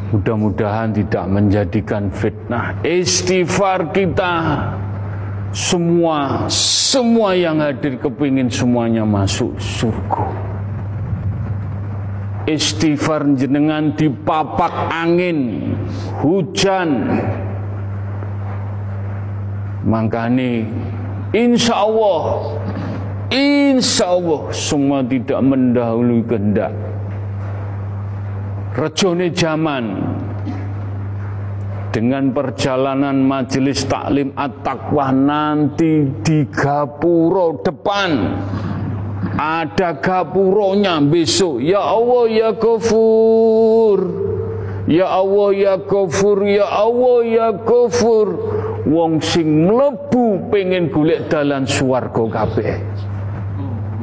Mudah-mudahan 0.10 0.90
tidak 0.92 1.26
menjadikan 1.32 2.12
fitnah 2.12 2.76
Istighfar 2.84 3.94
kita 3.94 4.36
Semua 5.50 6.46
Semua 6.50 7.34
yang 7.34 7.58
hadir 7.58 7.98
kepingin 7.98 8.50
semuanya 8.50 9.02
masuk 9.02 9.58
surga. 9.58 10.30
Istighfar 12.50 13.30
jenengan 13.38 13.94
dipapak 13.94 14.90
angin 14.90 15.74
Hujan. 16.22 17.22
Makanya 19.86 20.66
Insya 21.34 21.86
Allah 21.86 22.58
Insya 23.30 24.06
Allah 24.18 24.50
Semua 24.54 25.06
tidak 25.06 25.42
mendahului 25.42 26.26
kehendak. 26.26 26.74
Rejone 28.78 29.34
zaman 29.34 29.86
dengan 31.90 32.30
perjalanan 32.30 33.18
majelis 33.26 33.86
taklim 33.90 34.30
at-taqwa 34.38 35.10
nanti 35.10 36.06
di 36.22 36.46
gapuro 36.50 37.62
depan. 37.66 38.12
Ada 39.40 39.98
gapuronya 40.04 41.00
besok. 41.00 41.64
Ya 41.64 41.80
Allah 41.80 42.24
ya 42.28 42.50
kafur 42.60 44.00
ya 44.90 45.08
Allah 45.08 45.50
ya 45.56 45.76
kafur 45.80 46.44
ya 46.44 46.66
Allah 46.68 47.18
ya 47.24 47.50
kafur 47.62 48.28
wong 48.84 49.22
sing 49.24 49.70
mlebu 49.70 50.50
pengen 50.52 50.92
golek 50.92 51.32
dalan 51.32 51.64
swarga 51.64 52.26
kabeh. 52.28 52.84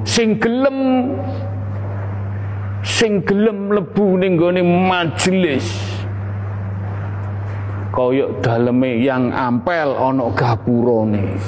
Sing 0.09 0.41
gelem 0.41 1.11
sing 2.87 3.21
gelem 3.27 3.69
mlebu 3.69 4.17
ning 4.17 4.39
gone 4.39 4.63
majelis 4.63 5.96
kaya 7.97 8.29
daleme 8.45 9.01
yang 9.01 9.33
ampel 9.33 9.97
ana 9.97 10.29
gapurane. 10.37 11.41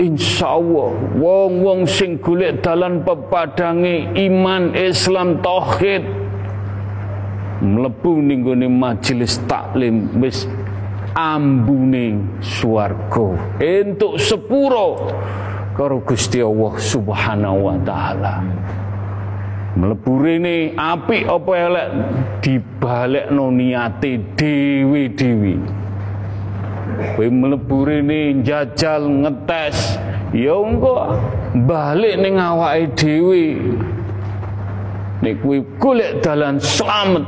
Insyaallah 0.00 1.20
wong-wong 1.20 1.86
sing 1.86 2.18
golek 2.18 2.64
dalan 2.64 3.04
pepadange 3.04 4.10
iman 4.16 4.74
Islam 4.74 5.38
tauhid 5.38 6.02
mlebu 7.62 8.18
ning 8.24 8.42
majelis 8.74 9.38
taklim 9.46 10.10
wis 10.18 10.48
ambune 11.14 12.18
swarga. 12.42 13.38
Entuk 13.62 14.18
sepuro 14.18 15.14
karo 15.78 16.02
Gusti 16.02 16.42
Allah 16.42 16.74
Subhanahu 16.74 17.58
wa 17.70 17.76
taala 17.86 18.42
mlebu 19.74 20.12
rene 20.22 20.70
apik 20.78 21.26
apa 21.26 21.52
elek 21.66 21.88
dibalekno 22.42 23.50
niate 23.50 24.22
dewi-dewi. 24.38 25.56
Kowe 27.14 27.26
mlebu 27.30 27.78
rene 27.84 28.38
njajal 28.38 29.02
ngetes. 29.10 29.98
Ya 30.34 30.54
engko 30.54 31.18
balik 31.66 32.18
ning 32.22 32.38
awake 32.38 32.94
dhewe. 32.94 33.58
Nek 35.22 35.34
kowe 35.42 35.56
golek 35.82 36.22
dalan 36.22 36.58
slamet. 36.62 37.26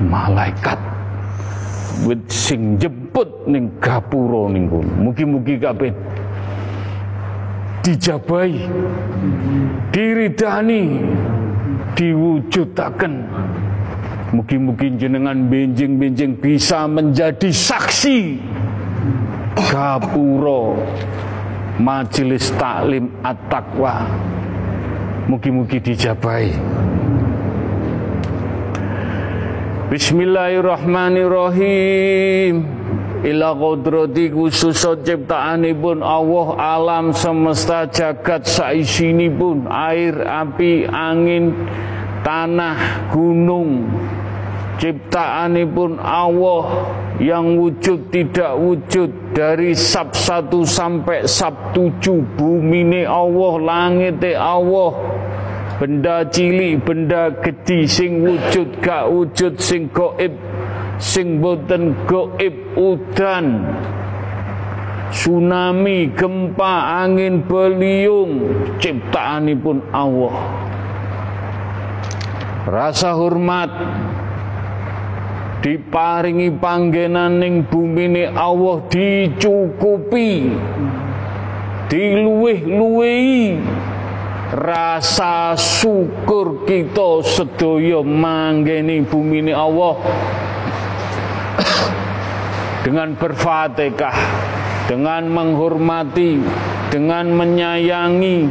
Malaikat 0.00 0.78
wit 2.06 2.22
sing 2.30 2.78
jemput 2.78 3.28
ning 3.50 3.70
gapura 3.82 4.46
ning 4.48 4.70
kono. 4.70 4.90
Mugi-mugi 5.10 5.58
kabeh 5.58 5.92
dijabai 7.82 8.70
diridani 9.92 11.00
diwujudaken. 11.96 13.14
Mugi-mugi 14.30 14.94
jenengan 14.94 15.50
benjing-benjing 15.50 16.38
bisa 16.38 16.86
menjadi 16.86 17.50
saksi 17.50 18.38
gapura 19.58 20.78
majelis 21.82 22.54
taklim 22.54 23.10
at-taqwa. 23.26 24.06
Mugi-mugi 25.30 25.78
dijabahi 25.78 26.50
Bismillahirrahmanirrahim 29.90 32.79
ila 33.20 33.52
kodrati 33.52 34.32
khusus 34.32 34.80
ciptaanipun 34.80 36.00
Allah 36.00 36.46
alam 36.56 37.12
semesta 37.12 37.84
jagat 37.84 38.48
saisinipun 38.48 39.68
air 39.68 40.24
api 40.24 40.88
angin 40.88 41.52
tanah 42.24 43.12
gunung. 43.12 43.88
Ciptaanipun 44.80 46.00
Allah 46.00 46.88
yang 47.20 47.60
wujud 47.60 48.08
tidak 48.08 48.56
wujud 48.56 49.36
dari 49.36 49.76
sab 49.76 50.16
satu 50.16 50.64
sampai 50.64 51.28
sab 51.28 51.76
tujuh 51.76 52.24
bumi 52.40 53.04
Allah 53.04 53.52
langit 53.60 54.24
Allah. 54.32 54.96
Benda 55.76 56.24
cilik 56.24 56.80
benda 56.84 57.32
gede 57.40 57.84
sing 57.88 58.24
wujud 58.24 58.80
gak 58.84 59.08
wujud 59.08 59.56
sing 59.60 59.88
goib 59.92 60.32
sing 61.00 61.40
boten 61.40 61.96
goib 62.04 62.76
udan. 62.76 63.64
Tsunami 65.10 66.14
gempa 66.14 67.02
angin 67.02 67.42
beliung. 67.42 68.46
Ciptaanipun 68.78 69.82
Allah. 69.90 70.36
Rasa 72.70 73.16
hormat 73.18 73.72
diparingi 75.60 76.48
panggenan 76.56 77.36
ning 77.36 77.68
bumi 77.68 78.24
Allah 78.32 78.80
dicukupi 78.88 80.56
diluwih-luwihi 81.92 83.60
rasa 84.56 85.52
syukur 85.54 86.64
kita 86.64 87.20
sedaya 87.22 88.00
manggeni 88.00 89.04
bumi 89.04 89.52
Allah 89.52 90.00
dengan 92.86 93.14
berfatihah, 93.14 94.16
dengan 94.88 95.28
menghormati, 95.30 96.40
dengan 96.90 97.30
menyayangi, 97.36 98.50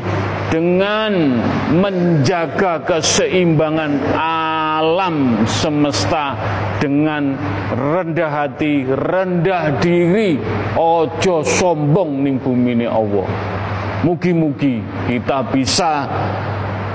dengan 0.50 1.14
menjaga 1.76 2.82
keseimbangan 2.86 4.18
alam 4.18 5.46
semesta 5.46 6.34
dengan 6.82 7.38
rendah 7.76 8.32
hati, 8.32 8.88
rendah 8.88 9.78
diri, 9.78 10.42
ojo 10.74 11.46
sombong 11.46 12.26
ning 12.26 12.42
bumi 12.42 12.74
ini 12.80 12.88
Allah. 12.90 13.28
Mugi-mugi 14.00 14.80
kita 15.12 15.44
bisa 15.52 16.08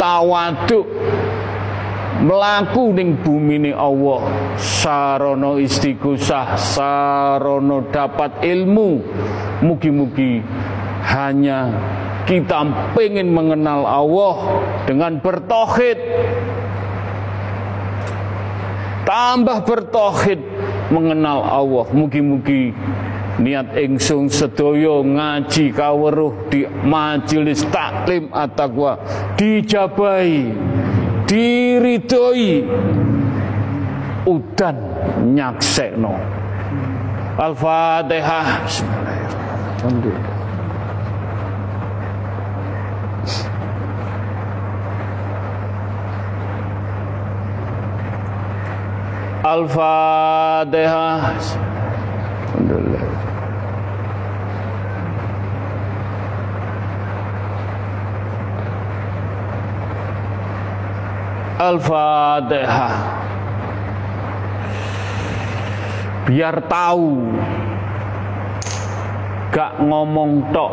tawaduk 0.00 0.88
melaku 2.24 2.96
ning 2.96 3.20
bumi 3.20 3.60
ini 3.60 3.72
Allah 3.76 4.24
sarono 4.56 5.60
istighosah 5.60 6.56
sarono 6.56 7.84
dapat 7.92 8.40
ilmu. 8.40 9.04
Mugi-mugi 9.60 10.40
hanya 11.04 11.68
kita 12.24 12.64
pengen 12.96 13.28
mengenal 13.36 13.84
Allah 13.84 14.64
dengan 14.88 15.20
bertohid 15.20 16.00
tambah 19.04 19.68
bertohid 19.68 20.40
mengenal 20.88 21.44
Allah. 21.44 21.84
Mugi-mugi 21.92 22.72
niat 23.34 23.74
ingsun 23.74 24.30
sedaya 24.30 25.02
ngaji 25.02 25.74
kaweruh 25.74 26.48
di 26.48 26.64
majelis 26.86 27.66
taklim 27.66 28.30
at-taqwa 28.30 28.94
dijabai 29.34 30.54
diridhoi. 31.28 32.64
Udan 34.26 34.76
nyaksekno. 35.34 36.14
Al-Fatihah. 37.38 38.64
Bismillahirrahmanirrahim 38.64 40.32
Al-Fatihah. 49.44 51.36
Alhamdulillah 51.36 53.03
Al-Fatihah. 61.64 62.94
Biar 66.28 66.56
tahu. 66.68 67.08
Gak 69.48 69.72
ngomong 69.80 70.52
tok. 70.52 70.72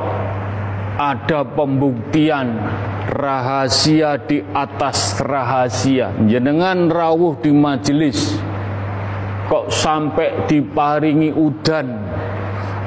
Ada 1.02 1.48
pembuktian 1.48 2.60
Rahasia 3.12 4.16
di 4.24 4.40
atas 4.56 5.20
rahasia. 5.20 6.16
Jenengan 6.32 6.88
rawuh 6.88 7.36
di 7.44 7.52
majelis. 7.52 8.40
Kok 9.52 9.68
sampai 9.68 10.48
diparingi 10.48 11.36
udan? 11.36 11.92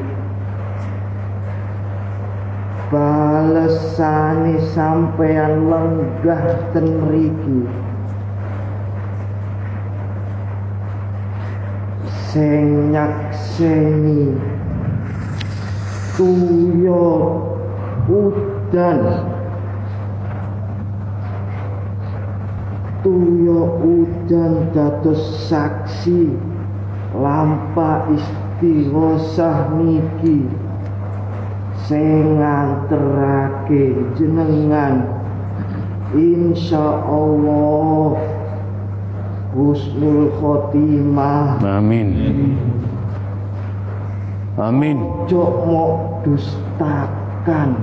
balesane 2.90 4.58
sampeyan 4.74 5.70
lenggah 5.70 6.58
ten 6.74 7.06
mriki. 7.06 7.62
Sing 12.30 12.90
nyakseni 12.90 14.34
tuyo 16.18 17.06
udan. 18.10 19.30
Tuyo 23.00 23.80
udan 23.80 24.70
dados 24.76 25.48
saksi 25.48 26.36
lampa 27.16 28.06
istighosah 28.12 29.72
niki 29.78 30.44
sing 31.90 32.38
nganterake 32.38 33.98
jenengan 34.14 35.10
insyaallah 36.14 38.14
husnul 39.50 40.30
khotimah 40.38 41.58
Amin. 41.66 42.14
Amin. 44.54 45.02
ojo 45.02 45.42
mau 45.66 46.22
dustakan 46.22 47.74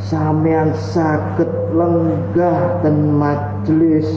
sampean 0.00 0.72
saged 0.72 1.52
lenggah 1.76 2.80
ten 2.80 3.12
majelis 3.12 4.08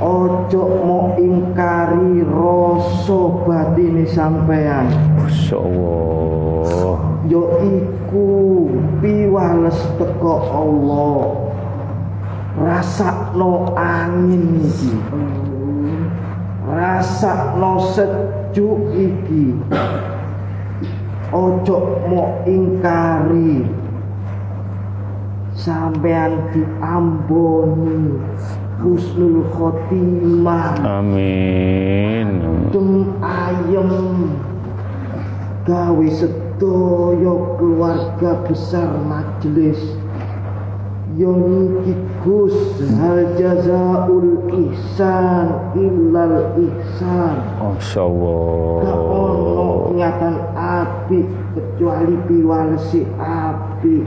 ojo 0.00 0.62
mau 0.88 1.12
ingkari 1.20 2.24
rasa 2.24 3.20
batine 3.44 4.08
sampean. 4.08 4.88
Masya 5.20 5.56
Allah. 5.60 6.00
yo 7.28 7.60
iku 7.60 8.28
piwales 9.04 9.76
teko 10.00 10.34
Allah. 10.50 11.20
Rasakno 12.60 13.76
angin 13.78 14.64
iki. 14.64 14.92
Rasakno 16.66 17.78
sejuk 17.94 18.80
iki. 18.96 19.54
Ojo 21.30 21.76
mau 22.08 22.42
ingkari. 22.48 23.68
Sampean 25.54 26.50
diamboni 26.56 28.16
husnul 28.80 29.44
khotimah. 29.52 30.80
Amin. 30.80 32.40
Tung 32.72 33.14
ayem. 33.20 34.32
Gawe 35.68 36.06
sedoyo 36.08 37.60
keluarga 37.60 38.40
besar 38.48 38.88
majelis. 39.04 39.78
Yoniki 41.18 41.92
Gus 42.22 42.54
hal 42.96 43.34
jazaul 43.34 44.46
ihsan 44.48 45.74
illal 45.74 46.54
ihsan. 46.54 47.36
Masya 47.60 48.04
Gak 48.80 48.94
ono 48.94 49.50
Allah. 49.50 49.76
ingatan 49.90 50.34
api 50.54 51.20
kecuali 51.58 52.14
piwalesi 52.30 53.04
api. 53.18 54.06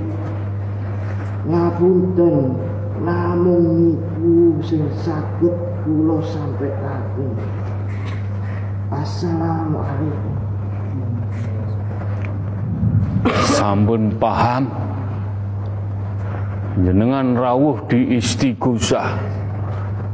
Ngapunten 1.43 2.55
namung 3.03 3.99
niku 4.24 4.63
sing 4.63 4.84
saged 5.03 5.55
kula 5.84 6.24
sampaikan 6.24 7.03
Assalamualaikum 8.93 10.34
Sampun 13.47 14.11
paham. 14.19 14.67
Jenengan 16.76 17.38
rawuh 17.39 17.88
di 17.88 18.19
istighosah. 18.19 19.15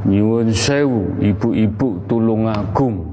Nyuwun 0.06 0.54
sewu 0.54 1.18
ibu-ibu 1.18 2.06
tulung 2.06 2.46
agung. 2.46 3.10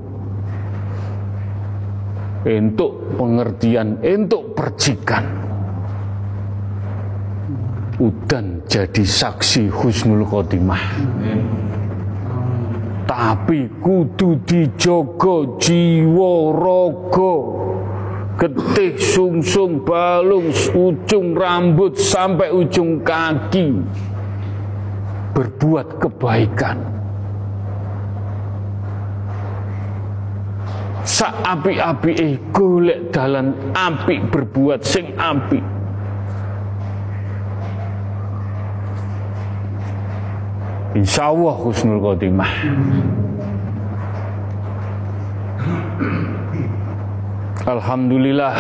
Untuk 2.46 3.18
pengertian, 3.18 3.98
untuk 4.06 4.54
percikan. 4.54 5.47
Udan 7.98 8.62
jadi 8.70 9.02
saksi 9.02 9.74
husnul 9.74 10.22
khotimah. 10.22 11.02
Tapi 13.10 13.66
kudu 13.82 14.38
dijogo 14.46 15.58
jiwa 15.58 16.54
raga. 16.54 17.38
Getih 18.38 19.02
sungsung 19.02 19.82
balung 19.82 20.54
ujung 20.78 21.34
rambut 21.34 21.98
sampai 21.98 22.54
ujung 22.54 23.02
kaki. 23.02 23.82
Berbuat 25.34 25.98
kebaikan. 25.98 26.78
Sak 31.02 31.34
api-api 31.50 32.12
eh 32.14 32.38
golek 32.54 33.10
dalan 33.10 33.74
api 33.74 34.22
berbuat 34.30 34.86
sing 34.86 35.18
api 35.18 35.77
Insya 40.98 41.30
Allah 41.30 41.54
husnul 41.62 42.02
khotimah. 42.02 42.50
Alhamdulillah. 47.70 48.58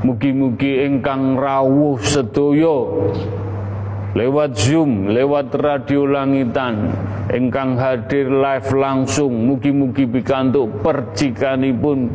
Mugi-mugi 0.04 0.84
ingkang 0.84 1.40
rawuh 1.40 1.96
sedoyo 2.04 3.08
lewat 4.16 4.56
Zoom, 4.56 5.12
lewat 5.12 5.52
radio 5.60 6.08
langitan, 6.08 6.88
ingkang 7.28 7.76
hadir 7.76 8.32
live 8.32 8.72
langsung, 8.72 9.44
mugi-mugi 9.44 10.08
pikantuk 10.08 10.80
percikanipun 10.80 12.08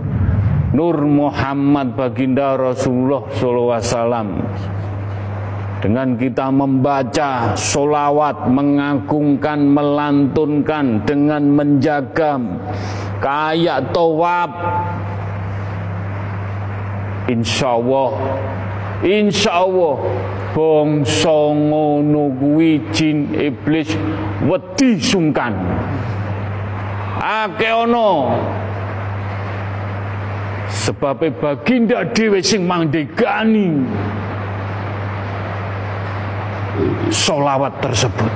Nur 0.72 1.04
Muhammad 1.04 2.00
baginda 2.00 2.56
Rasulullah 2.56 3.28
wasallam. 3.28 4.40
Dengan 5.84 6.16
kita 6.16 6.48
membaca 6.48 7.60
solawat, 7.60 8.48
mengagungkan, 8.48 9.68
melantunkan 9.68 11.04
dengan 11.04 11.44
menjaga 11.52 12.40
kayak 13.20 13.92
tawab. 13.92 14.52
Insya 17.28 17.76
Allah, 17.76 18.12
insya 19.04 19.52
Allah, 19.68 19.96
bangsa 20.52 21.38
ngono 21.56 22.36
kuwi 22.40 22.80
jin 22.92 23.32
iblis 23.36 23.96
wedi 24.44 25.00
sungkan. 25.00 25.56
Ake 27.22 27.70
ono 27.72 28.36
sebab 30.72 31.22
baginda 31.40 32.04
dhewe 32.12 32.40
sing 32.42 32.66
mandegani 32.66 33.84
solawat 37.12 37.78
tersebut. 37.84 38.32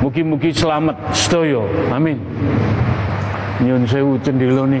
Mugi-mugi 0.00 0.48
selamat 0.54 0.96
sedaya. 1.12 1.60
Amin. 1.92 2.16
Nyun 3.60 3.84
sewu 3.84 4.16
cendelone. 4.24 4.80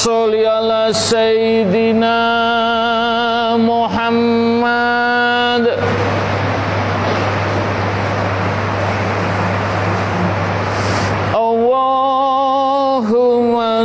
Sholli 0.00 0.48
ala 0.48 0.88
Muhammad 3.60 5.68
Allahumma 11.36 12.32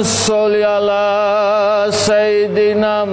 sholli 0.08 0.64
ala 0.64 1.92
sayyidina 1.92 3.04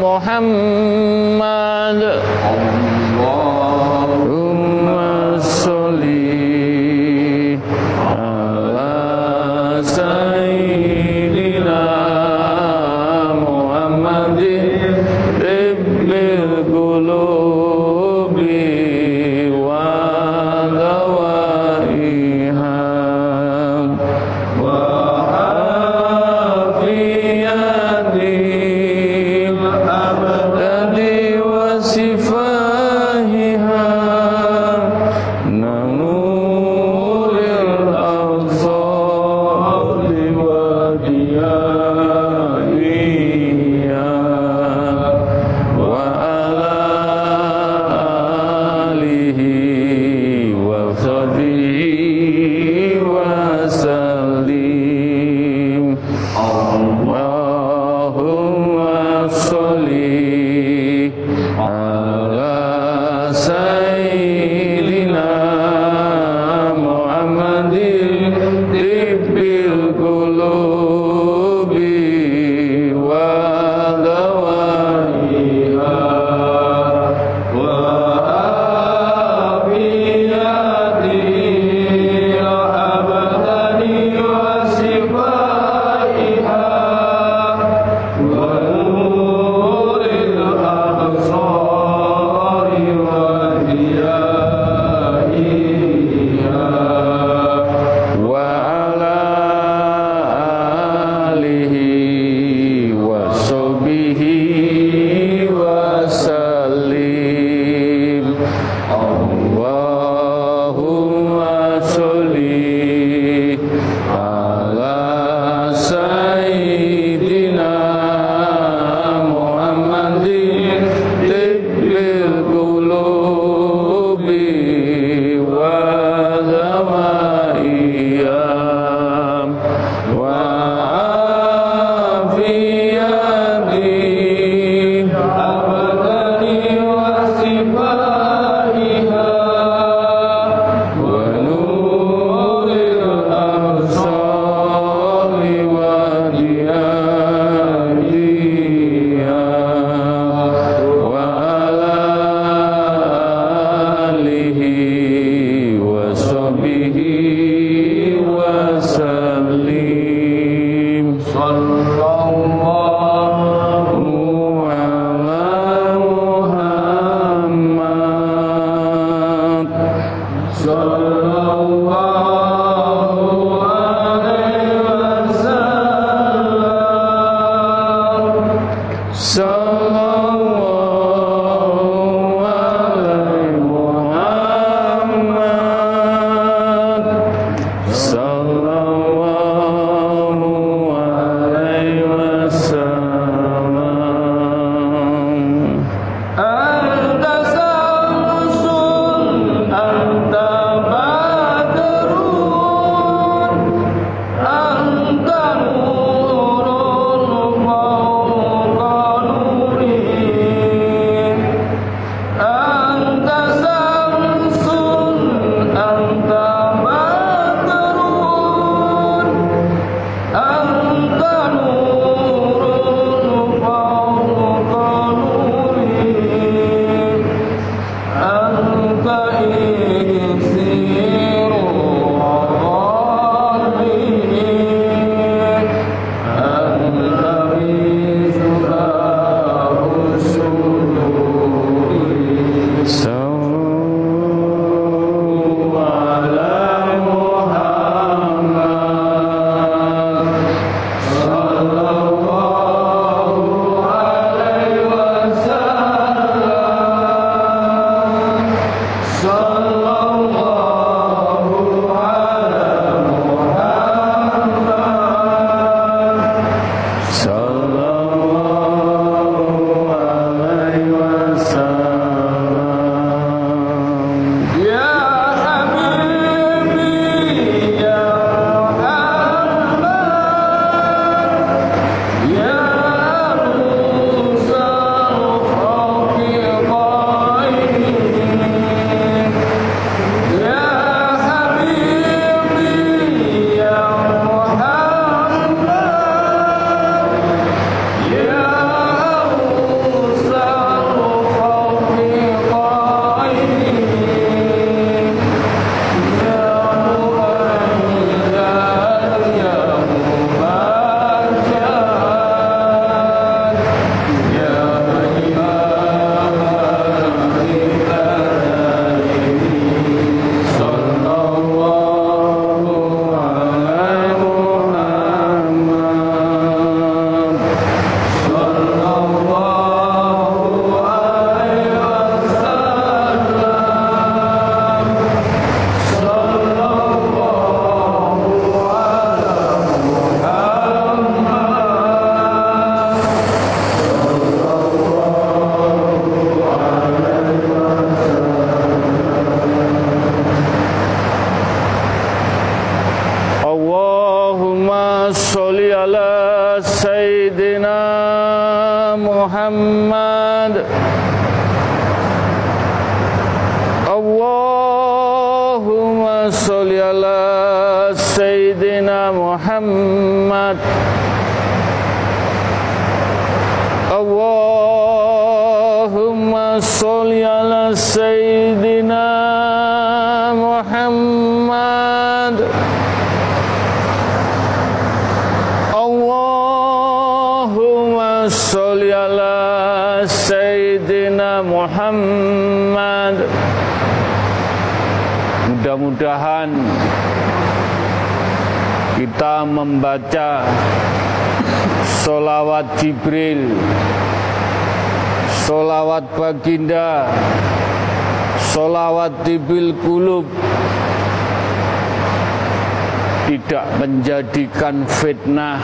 fitnah 415.12 415.60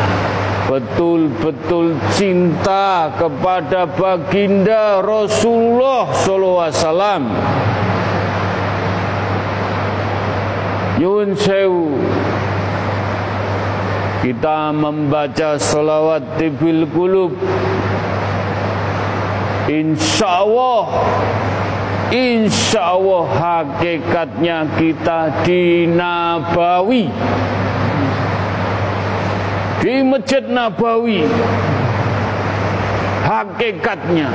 betul-betul 0.69 1.97
cinta 2.13 3.09
kepada 3.17 3.89
baginda 3.89 5.01
Rasulullah 5.01 6.13
sallallahu 6.13 6.65
alaihi 6.69 6.77
wasallam. 6.77 7.23
Yun 11.01 11.29
sewu. 11.33 11.97
Kita 14.21 14.75
membaca 14.77 15.57
salawat 15.57 16.37
tibil 16.37 16.85
kulub 16.91 17.33
Insya 19.71 20.43
Allah 20.43 20.85
Insya 22.11 22.99
Allah 22.99 23.25
hakikatnya 23.31 24.67
kita 24.75 25.47
di 25.47 25.87
Nabawi 25.87 27.07
Di 29.79 30.03
Masjid 30.03 30.43
Nabawi 30.43 31.23
Hakikatnya 33.23 34.29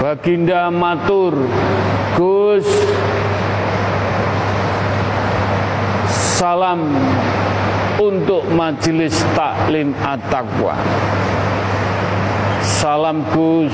Baginda 0.00 0.70
Matur 0.70 1.34
Gus 2.16 2.68
salam 6.36 6.84
untuk 7.96 8.44
majelis 8.52 9.16
taklim 9.32 9.96
at-taqwa. 10.04 10.76
Salam 12.60 13.24
Gus, 13.32 13.72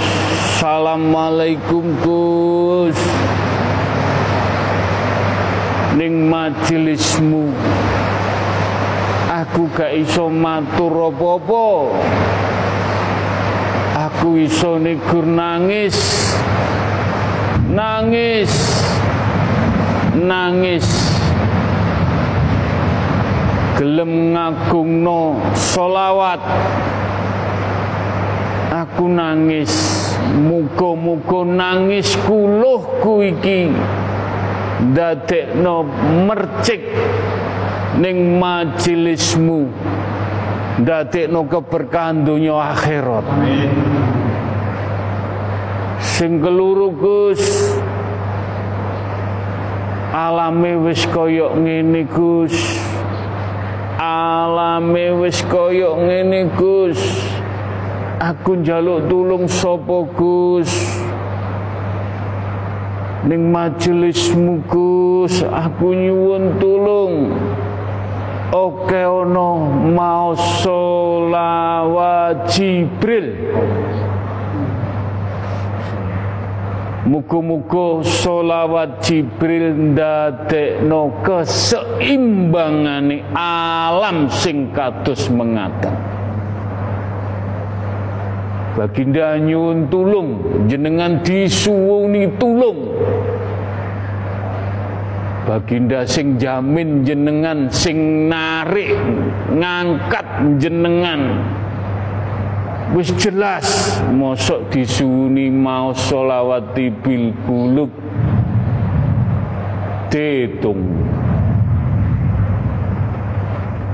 Assalamualaikum 0.62 1.82
Gus. 2.06 2.98
Ning 5.98 6.30
majelismu 6.30 7.50
aku 9.52 9.68
gak 9.76 9.92
iso 10.00 10.32
matur 10.32 11.12
apa-apa. 11.12 11.68
Aku 14.08 14.40
iso 14.40 14.80
negur 14.80 15.28
nangis. 15.28 15.92
Nangis. 17.68 18.48
Nangis 20.16 20.88
gelem 23.76 24.32
ngagungno 24.32 25.36
solawat 25.52 26.40
aku 28.72 29.04
nangis 29.08 29.72
muga-muga 30.36 31.42
nangis 31.42 32.14
kuluhku 32.28 33.26
iki 33.26 33.72
dadekno 34.92 35.88
mercik 36.28 36.84
ning 38.00 38.40
majelismu 38.40 39.68
dadekno 40.80 41.44
keberkahan 41.44 42.24
dunia 42.24 42.72
akhirat. 42.72 43.26
Sing 46.00 46.40
keluru 46.40 46.96
Gus. 46.96 47.42
Alame 50.12 50.76
wis 50.88 51.04
kaya 51.08 51.52
ngene 51.56 52.04
Gus. 52.08 52.56
Alame 54.00 55.12
wis 55.20 55.40
kaya 55.44 55.92
ngene 55.96 56.52
Gus. 56.56 57.00
Aku 58.22 58.60
njaluk 58.60 59.10
tulung 59.10 59.50
sapa 59.50 60.04
Gus? 60.14 60.70
Ning 63.26 63.50
majelismu 63.50 64.62
Gus 64.66 65.42
aku 65.46 65.94
nyuwun 65.94 66.58
tulung 66.58 67.30
Oke 68.52 69.00
ono 69.00 69.64
mau 69.96 70.36
solawat 70.60 72.52
Jibril 72.52 73.48
Muga-muga 77.08 78.04
solawat 78.04 79.00
Jibril 79.00 79.96
ndadekno 79.96 81.24
keseimbangane 81.24 83.24
alam 83.34 84.28
sing 84.28 84.68
kados 84.76 85.32
mengaten. 85.32 85.96
Baginda 88.78 89.34
nyuwun 89.40 89.88
tulung 89.90 90.38
jenengan 90.70 91.18
disuwuni 91.24 92.28
tulung. 92.38 92.78
Baginda 95.42 96.06
sing 96.06 96.38
jamin 96.38 97.02
jenengan 97.02 97.66
sing 97.66 98.30
narik 98.30 98.94
ngangkat 99.50 100.22
jenengan. 100.62 101.42
Wis 102.94 103.10
jelas 103.18 103.98
mosok 104.14 104.70
disuwuni 104.70 105.50
mau 105.50 105.90
solawat 105.90 106.78
bil 106.78 107.34
buluk. 107.42 107.90
Detung 110.14 110.78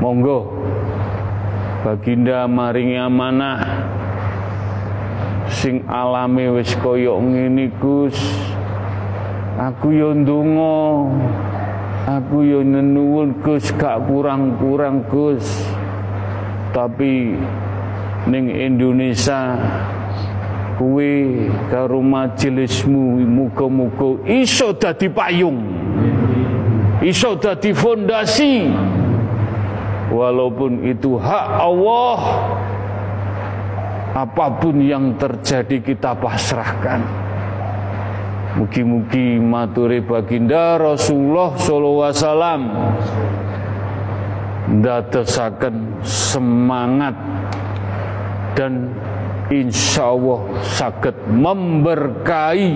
monggo. 0.05 0.53
Baginda 1.80 2.44
maringi 2.44 3.01
amanah. 3.01 3.64
Sing 5.49 5.80
alame 5.88 6.53
wis 6.61 6.76
kaya 6.76 7.16
ngene 7.16 7.72
Gus 7.80 8.20
aku 9.59 9.90
yo 9.90 10.14
ndonga. 10.14 10.78
Aku 12.09 12.40
yo 12.46 12.64
nenuwun 12.64 13.42
Gus. 13.42 13.68
Gak 13.74 14.06
kurang-kurang 14.09 15.04
Gus. 15.11 15.44
Tapi 16.72 17.36
ning 18.30 18.46
Indonesia 18.48 19.59
kuwi 20.78 21.50
karo 21.74 21.98
majelismu 21.98 23.18
muga-muga 23.26 24.22
iso 24.30 24.72
dadi 24.72 25.11
payung. 25.11 25.59
Iso 27.02 27.34
dadi 27.36 27.74
fondasi. 27.74 28.70
Walaupun 30.09 30.88
itu 30.88 31.20
hak 31.20 31.46
Allah 31.61 32.18
apa 34.16 34.46
pun 34.56 34.80
yang 34.80 35.20
terjadi 35.20 35.84
kita 35.84 36.16
pasrahkan 36.16 37.28
mugi-mugi 38.57 39.36
maturi 39.36 40.01
baginda 40.01 40.80
Rasulullah 40.80 41.53
sallallahu 41.59 42.01
alaihi 42.01 42.16
wasallam 42.16 42.61
ndadosaken 44.68 45.76
semangat 46.05 47.16
dan 48.57 48.92
insya 49.53 50.12
Allah 50.12 50.40
sakit 50.64 51.28
memberkahi 51.28 52.72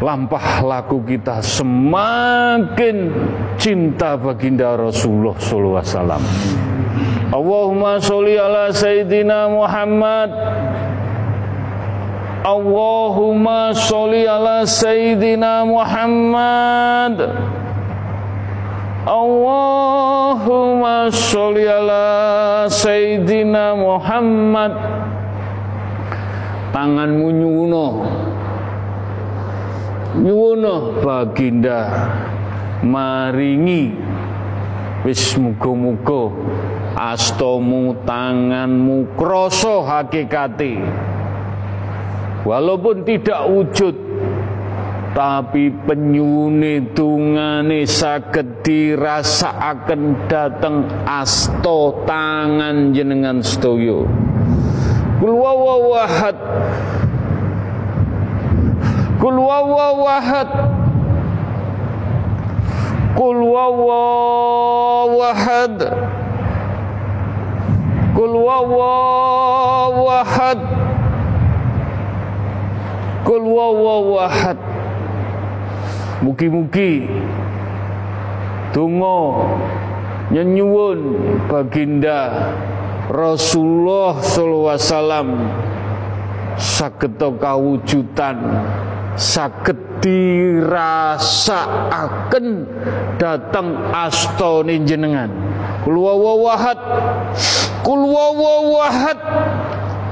lampah 0.00 0.60
laku 0.60 1.00
kita 1.04 1.40
semakin 1.40 3.08
cinta 3.56 4.16
baginda 4.16 4.76
Rasulullah 4.76 5.36
sallallahu 5.40 5.80
alaihi 5.80 5.92
wasallam. 5.92 6.22
Allahumma 7.26 7.98
sholli 8.00 8.38
ala 8.38 8.72
sayyidina 8.72 9.50
Muhammad. 9.50 10.30
Allahumma 12.46 13.74
sholli 13.74 14.22
ala 14.22 14.62
sayyidina 14.62 15.66
Muhammad. 15.66 17.18
Allahumma 19.02 20.30
sholli 21.10 21.66
ala 21.66 22.66
Sayyidina 22.70 23.74
Muhammad. 23.74 24.78
Tanganmu 26.70 27.34
nyuwuno. 27.34 27.86
Nyuwuno 30.22 31.02
baginda. 31.02 31.90
Maringi. 32.86 33.90
Wis 35.02 35.34
muga-muga 35.34 36.30
astamu 36.98 37.94
tanganmu 38.06 39.06
krasa 39.14 39.86
hakikate 39.86 40.82
walaupun 42.46 43.02
tidak 43.02 43.42
wujud 43.50 43.98
tapi 45.16 45.72
penyune 45.72 46.92
tungane 46.94 47.88
saged 47.88 48.60
dirasakaken 48.62 50.28
dateng 50.28 50.84
asto 51.08 52.04
tangan 52.04 52.92
jenengan 52.92 53.40
sedaya. 53.40 54.04
Kul 55.16 55.32
wawahad 55.32 56.36
kul 59.16 59.40
wawahad 59.40 60.52
kul 63.16 63.40
wawahad 63.40 65.16
kul 68.12 68.32
kul 73.26 73.42
wawahad 73.42 74.54
Mugi-mugi 76.22 77.10
Tungo 78.70 79.50
Nyenyuwun 80.30 81.18
Baginda 81.50 82.54
Rasulullah 83.06 84.18
sallallahu 84.18 84.74
wasallam. 84.74 85.46
Saged 86.58 87.14
kawujudan 87.20 88.66
saged 89.16 89.78
dirasakaken 90.02 92.46
datang 93.20 93.76
astane 93.92 94.80
jenengan. 94.82 95.30
Kul 95.84 96.00
wawahad 96.00 96.80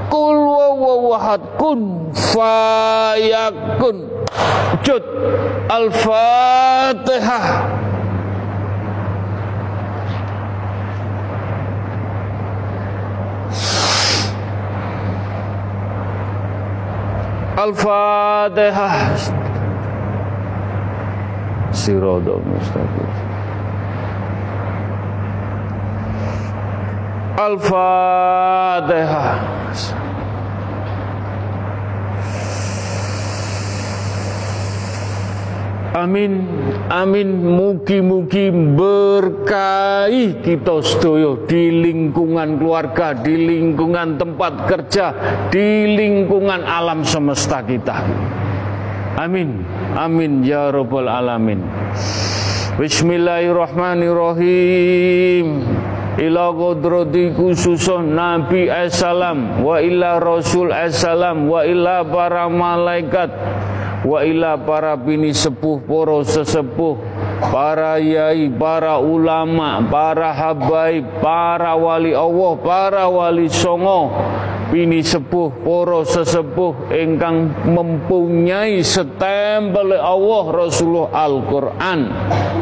kul 0.09 0.37
wawahad 0.81 1.41
kun 1.57 2.09
fayakun 2.13 4.15
Jud. 4.83 5.03
Al-Fatihah. 5.69 7.45
Al-Fatihah. 17.55 19.15
Sirodol 21.71 22.43
Mustaqim 22.45 23.04
Al-Fatihah 27.35 29.27
Amin, 35.95 36.43
amin. 36.91 37.55
Mugi-mugi 37.55 38.51
berkahi 38.51 40.43
kita 40.43 40.83
sedaya 40.83 41.39
di 41.47 41.71
lingkungan 41.71 42.59
keluarga, 42.59 43.15
di 43.15 43.39
lingkungan 43.39 44.19
tempat 44.19 44.67
kerja, 44.67 45.15
di 45.47 45.95
lingkungan 45.95 46.67
alam 46.67 47.07
semesta 47.07 47.63
kita. 47.63 48.03
Amin, 49.15 49.63
amin 49.95 50.43
ya 50.43 50.67
robbal 50.67 51.07
alamin. 51.07 51.63
Bismillahirrahmanirrahim. 52.75 55.63
Ila 56.15 56.55
qudrati 56.55 57.35
khususun 57.35 58.15
Nabi 58.15 58.71
Assalam. 58.71 59.59
Wa 59.59 59.83
ila 59.83 60.23
Rasul 60.23 60.71
Assalam. 60.71 61.51
Wa 61.51 61.67
ila 61.67 62.07
para 62.07 62.47
malaikat. 62.47 63.31
Wa 64.07 64.23
ila 64.23 64.55
para 64.63 64.95
bini 64.95 65.35
sepuh 65.35 65.83
poro 65.83 66.23
sesepuh. 66.23 66.95
Para 67.51 67.99
yai 67.99 68.47
para 68.47 68.95
ulama 68.95 69.83
para 69.91 70.31
habaib 70.31 71.19
para 71.19 71.75
wali 71.75 72.15
Allah 72.15 72.51
para 72.63 73.03
wali 73.11 73.51
songo 73.51 74.07
bini 74.69 75.05
sepuh 75.05 75.61
poro 75.61 76.01
sesepuh 76.01 76.89
ingkang 76.93 77.53
mempunyai 77.69 78.81
setempel 78.81 79.93
Allah 79.93 80.45
Rasulullah 80.49 81.09
Al-Quran. 81.13 81.99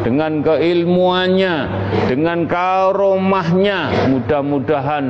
Dengan 0.04 0.44
keilmuannya 0.44 1.56
dengan 2.12 2.44
karomahnya 2.44 4.12
mudah-mudahan 4.12 5.06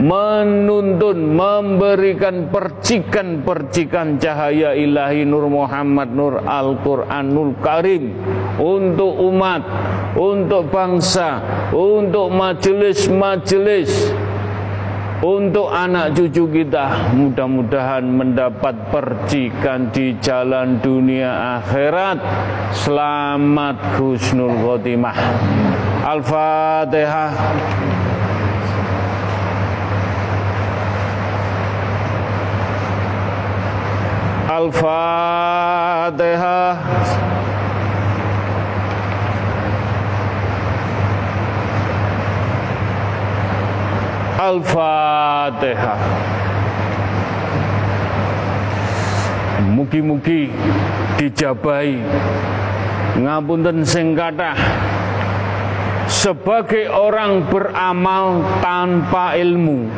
menuntun 0.00 1.36
memberikan 1.36 2.48
percikan-percikan 2.48 4.16
cahaya 4.16 4.72
ilahi 4.72 5.28
Nur 5.28 5.52
Muhammad 5.52 6.08
Nur 6.16 6.40
Al-Quranul 6.40 7.60
Karim 7.60 8.16
untuk 8.56 9.20
umat 9.28 9.62
untuk 10.16 10.72
bangsa 10.72 11.44
untuk 11.76 12.32
majelis-majelis 12.32 14.10
untuk 15.18 15.66
anak 15.74 16.14
cucu 16.14 16.46
kita 16.62 17.10
mudah-mudahan 17.10 18.06
mendapat 18.06 18.74
percikan 18.94 19.90
di 19.90 20.14
jalan 20.22 20.78
dunia 20.78 21.58
akhirat. 21.58 22.22
Selamat 22.70 23.98
husnul 23.98 24.54
khotimah. 24.62 25.18
Al-Fatihah. 26.06 27.34
Al-Fatihah 34.48 35.78
Al-Fatihah 44.38 45.98
Mugi-mugi 49.74 50.46
dijabahi. 51.18 51.98
Ngapunten 53.18 53.82
sing 53.82 54.14
kathah. 54.14 54.54
Sebagai 56.06 56.86
orang 56.86 57.50
beramal 57.50 58.46
tanpa 58.62 59.34
ilmu 59.34 59.90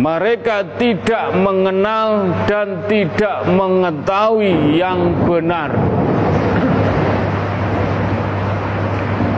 mereka 0.00 0.64
tidak 0.80 1.36
mengenal 1.36 2.32
dan 2.48 2.88
tidak 2.88 3.44
mengetahui 3.52 4.80
yang 4.80 5.12
benar 5.28 5.68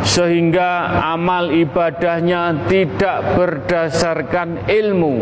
sehingga 0.02 1.02
amal 1.14 1.50
ibadahnya 1.54 2.66
tidak 2.66 3.38
berdasarkan 3.38 4.66
ilmu. 4.66 5.16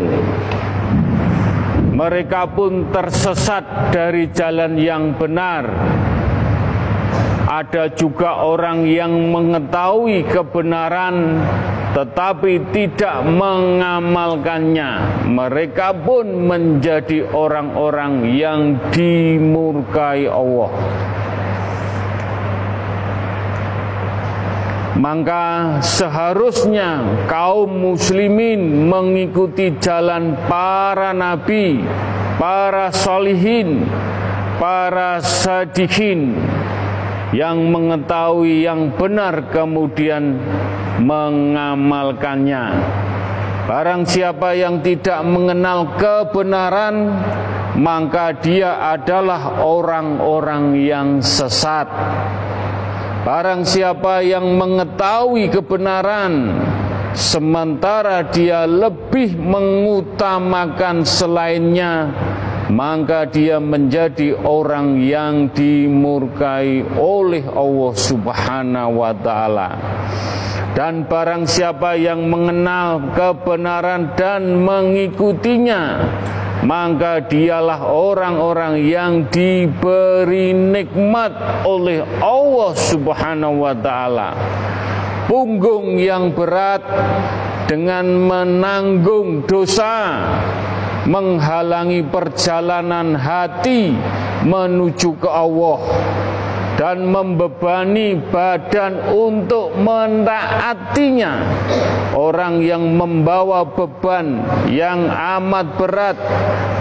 Mereka 1.91 2.57
pun 2.57 2.89
tersesat 2.89 3.93
dari 3.93 4.33
jalan 4.33 4.73
yang 4.79 5.13
benar. 5.13 5.69
Ada 7.51 7.91
juga 7.93 8.47
orang 8.47 8.87
yang 8.87 9.11
mengetahui 9.11 10.23
kebenaran 10.31 11.43
tetapi 11.91 12.71
tidak 12.71 13.27
mengamalkannya. 13.27 15.21
Mereka 15.27 15.99
pun 16.07 16.47
menjadi 16.47 17.27
orang-orang 17.35 18.31
yang 18.31 18.79
dimurkai 18.95 20.31
Allah. 20.31 20.71
Maka 24.91 25.79
seharusnya 25.79 27.23
kaum 27.31 27.95
muslimin 27.95 28.91
mengikuti 28.91 29.71
jalan 29.79 30.35
para 30.51 31.15
nabi, 31.15 31.79
para 32.35 32.91
solihin, 32.91 33.87
para 34.59 35.23
sadikin 35.23 36.35
yang 37.31 37.71
mengetahui 37.71 38.67
yang 38.67 38.91
benar 38.91 39.47
kemudian 39.55 40.35
mengamalkannya. 40.99 42.65
Barang 43.71 44.03
siapa 44.03 44.51
yang 44.59 44.83
tidak 44.83 45.23
mengenal 45.23 45.95
kebenaran, 45.95 47.15
maka 47.79 48.35
dia 48.35 48.91
adalah 48.91 49.63
orang-orang 49.63 50.75
yang 50.75 51.09
sesat. 51.23 51.87
Barang 53.21 53.61
siapa 53.61 54.25
yang 54.25 54.57
mengetahui 54.57 55.53
kebenaran 55.53 56.57
sementara 57.13 58.25
dia 58.25 58.65
lebih 58.65 59.37
mengutamakan 59.37 61.05
selainnya 61.05 62.09
maka 62.71 63.27
dia 63.27 63.59
menjadi 63.59 64.31
orang 64.41 65.03
yang 65.03 65.51
dimurkai 65.51 66.87
oleh 66.95 67.43
Allah 67.45 67.93
Subhanahu 67.93 69.03
wa 69.03 69.13
taala. 69.19 69.69
Dan 70.71 71.03
barang 71.03 71.45
siapa 71.51 71.99
yang 71.99 72.31
mengenal 72.31 73.11
kebenaran 73.11 74.15
dan 74.15 74.55
mengikutinya, 74.63 75.99
maka 76.61 77.25
dialah 77.25 77.89
orang-orang 77.89 78.85
yang 78.85 79.25
diberi 79.29 80.53
nikmat 80.53 81.33
oleh 81.65 82.05
Allah 82.21 82.71
Subhanahu 82.77 83.65
wa 83.65 83.73
taala. 83.73 84.29
Punggung 85.25 85.97
yang 85.97 86.35
berat 86.35 86.83
dengan 87.65 88.03
menanggung 88.03 89.47
dosa 89.47 90.27
menghalangi 91.07 92.05
perjalanan 92.05 93.17
hati 93.17 93.95
menuju 94.45 95.17
ke 95.17 95.29
Allah 95.29 95.79
dan 96.81 97.05
membebani 97.05 98.17
badan 98.33 99.13
untuk 99.13 99.77
mentaatinya. 99.77 101.45
Orang 102.17 102.65
yang 102.65 102.97
membawa 102.97 103.61
beban 103.61 104.41
yang 104.65 105.05
amat 105.05 105.77
berat 105.77 106.17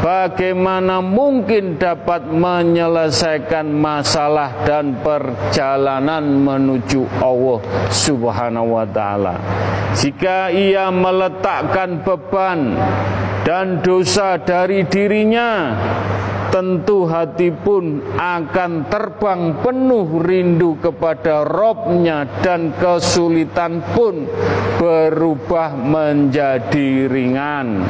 bagaimana 0.01 1.05
mungkin 1.05 1.77
dapat 1.77 2.25
menyelesaikan 2.33 3.69
masalah 3.69 4.65
dan 4.65 4.97
perjalanan 5.05 6.25
menuju 6.49 7.05
Allah 7.21 7.61
Subhanahu 7.93 8.81
wa 8.81 8.89
taala? 8.89 9.37
Jika 10.01 10.49
ia 10.49 10.89
meletakkan 10.89 12.01
beban 12.01 12.73
dan 13.45 13.85
dosa 13.85 14.41
dari 14.41 14.81
dirinya 14.89 15.77
tentu 16.51 17.07
hati 17.07 17.55
pun 17.55 18.03
akan 18.19 18.91
terbang 18.91 19.55
penuh 19.63 20.19
rindu 20.21 20.77
kepada 20.83 21.47
Robnya 21.47 22.27
dan 22.43 22.75
kesulitan 22.77 23.81
pun 23.95 24.27
berubah 24.77 25.79
menjadi 25.79 27.07
ringan. 27.07 27.87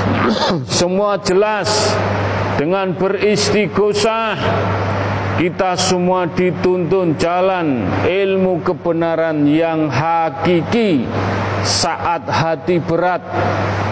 Semua 0.80 1.20
jelas 1.20 1.92
dengan 2.56 2.96
beristighosah 2.96 4.36
kita 5.40 5.72
semua 5.72 6.28
dituntun 6.28 7.16
jalan 7.16 7.88
ilmu 8.04 8.60
kebenaran 8.60 9.48
yang 9.48 9.88
hakiki 9.88 11.08
saat 11.64 12.28
hati 12.28 12.76
berat 12.76 13.24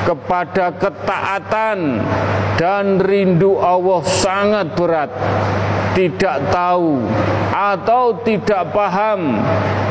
kepada 0.05 0.77
ketaatan 0.77 2.05
dan 2.61 3.01
rindu 3.01 3.57
Allah 3.65 4.05
sangat 4.05 4.77
berat. 4.77 5.09
Tidak 5.97 6.53
tahu 6.53 7.01
atau 7.49 8.21
tidak 8.21 8.69
paham 8.69 9.41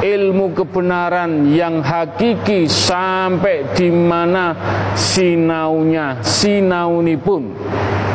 ilmu 0.05 0.53
kebenaran 0.53 1.49
yang 1.57 1.81
hakiki 1.81 2.69
sampai 2.69 3.65
di 3.73 3.89
mana 3.89 4.53
sinaunya 4.93 6.21
sinauni 6.21 7.17
pun 7.17 7.49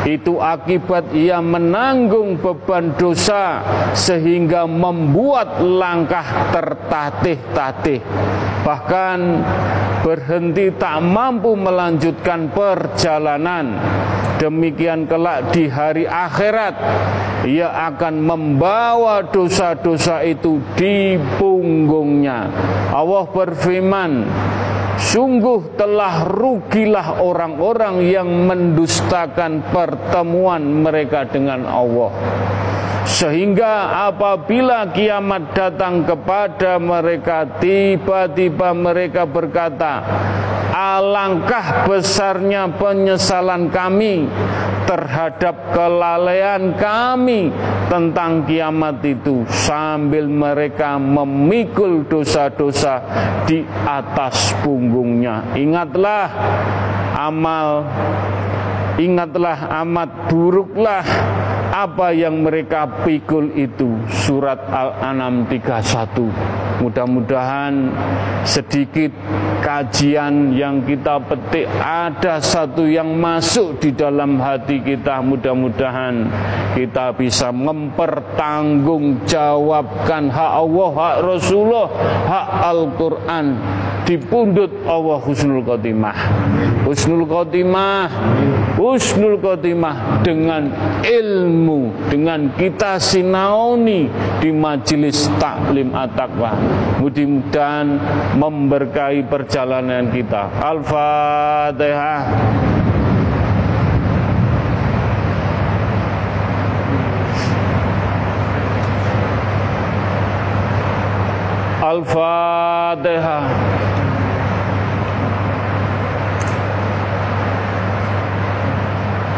itu 0.03 0.39
akibat 0.39 1.15
ia 1.15 1.39
menanggung 1.39 2.35
beban 2.35 2.91
dosa 2.99 3.63
sehingga 3.95 4.67
membuat 4.67 5.63
langkah 5.63 6.51
tertatih-tatih. 6.51 8.03
Bahkan 8.63 9.19
berhenti 10.03 10.67
tak 10.75 10.99
mampu 10.99 11.55
melanjutkan 11.55 12.51
perjalanan 12.51 13.79
demikian 14.43 15.07
kelak 15.07 15.55
di 15.55 15.71
hari 15.71 16.03
akhirat 16.03 16.75
ia 17.47 17.71
akan 17.87 18.19
membawa 18.19 19.23
dosa-dosa 19.23 20.19
itu 20.27 20.59
di 20.75 21.15
punggungnya 21.39 22.51
Allah 22.91 23.23
berfirman 23.31 24.11
Sungguh 24.93 25.73
telah 25.73 26.23
rugilah 26.23 27.19
orang-orang 27.19 28.07
yang 28.07 28.29
mendustakan 28.45 29.65
pertemuan 29.73 30.85
mereka 30.85 31.25
dengan 31.25 31.65
Allah. 31.65 32.13
Sehingga 33.03 34.07
apabila 34.07 34.87
kiamat 34.95 35.51
datang 35.51 36.07
kepada 36.07 36.79
mereka, 36.79 37.43
tiba-tiba 37.59 38.71
mereka 38.71 39.27
berkata, 39.27 39.93
Alangkah 40.73 41.85
besarnya 41.85 42.65
penyesalan 42.65 43.69
kami 43.69 44.25
terhadap 44.89 45.69
kelalaian 45.69 46.73
kami 46.81 47.53
tentang 47.93 48.41
kiamat 48.49 49.05
itu 49.05 49.45
sambil 49.53 50.25
mereka 50.25 50.97
memikul 50.97 52.01
dosa-dosa 52.09 53.05
di 53.45 53.61
atas 53.85 54.57
punggungnya. 54.65 55.45
Ingatlah 55.53 56.25
amal 57.21 57.85
Ingatlah 58.97 59.81
amat 59.81 60.29
buruklah 60.29 61.01
apa 61.73 62.13
yang 62.13 62.45
mereka 62.45 62.85
pikul 63.01 63.49
itu. 63.57 63.89
Surat 64.13 64.61
Al-An'am 64.69 65.49
31 65.49 66.53
mudah-mudahan 66.83 67.95
sedikit 68.43 69.15
kajian 69.63 70.51
yang 70.51 70.83
kita 70.83 71.15
petik 71.23 71.63
ada 71.79 72.43
satu 72.43 72.83
yang 72.83 73.15
masuk 73.17 73.81
di 73.81 73.91
dalam 73.95 74.37
hati 74.37 74.83
kita. 74.83 75.23
Mudah-mudahan 75.23 76.27
kita 76.75 77.15
bisa 77.15 77.55
mempertanggungjawabkan 77.55 80.27
hak 80.27 80.51
Allah 80.59 80.91
hak 80.91 81.23
Rasulullah 81.23 81.87
hak 82.27 82.47
Al-Quran 82.69 83.55
dipundut 84.03 84.83
Allah 84.83 85.23
husnul 85.23 85.63
khotimah. 85.63 86.19
Husnul 86.83 87.23
khotimah 87.23 88.11
husnul 88.83 89.39
khotimah 89.39 90.19
dengan 90.27 90.67
ilmu 90.99 92.11
dengan 92.11 92.51
kita 92.51 92.99
sinauni 92.99 94.11
di 94.43 94.51
majelis 94.51 95.31
taklim 95.39 95.95
at-taqwa. 95.95 96.51
Mudah-mudahan 96.99 97.87
memberkahi 98.35 99.23
perjalanan 99.31 100.11
kita. 100.11 100.51
Al-fatihah. 100.59 102.23
Al-Fatihah 111.83 113.43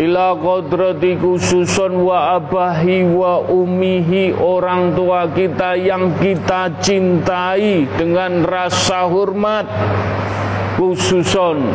Ila 0.00 0.32
kodrati 0.40 1.20
khususon 1.20 2.00
wa 2.00 2.40
abahi 2.40 3.04
wa 3.04 3.44
umihi 3.44 4.32
orang 4.40 4.96
tua 4.96 5.28
kita 5.28 5.76
yang 5.76 6.16
kita 6.16 6.72
cintai 6.80 7.84
dengan 8.00 8.48
rasa 8.48 9.04
hormat. 9.04 9.68
Khususon 10.80 11.68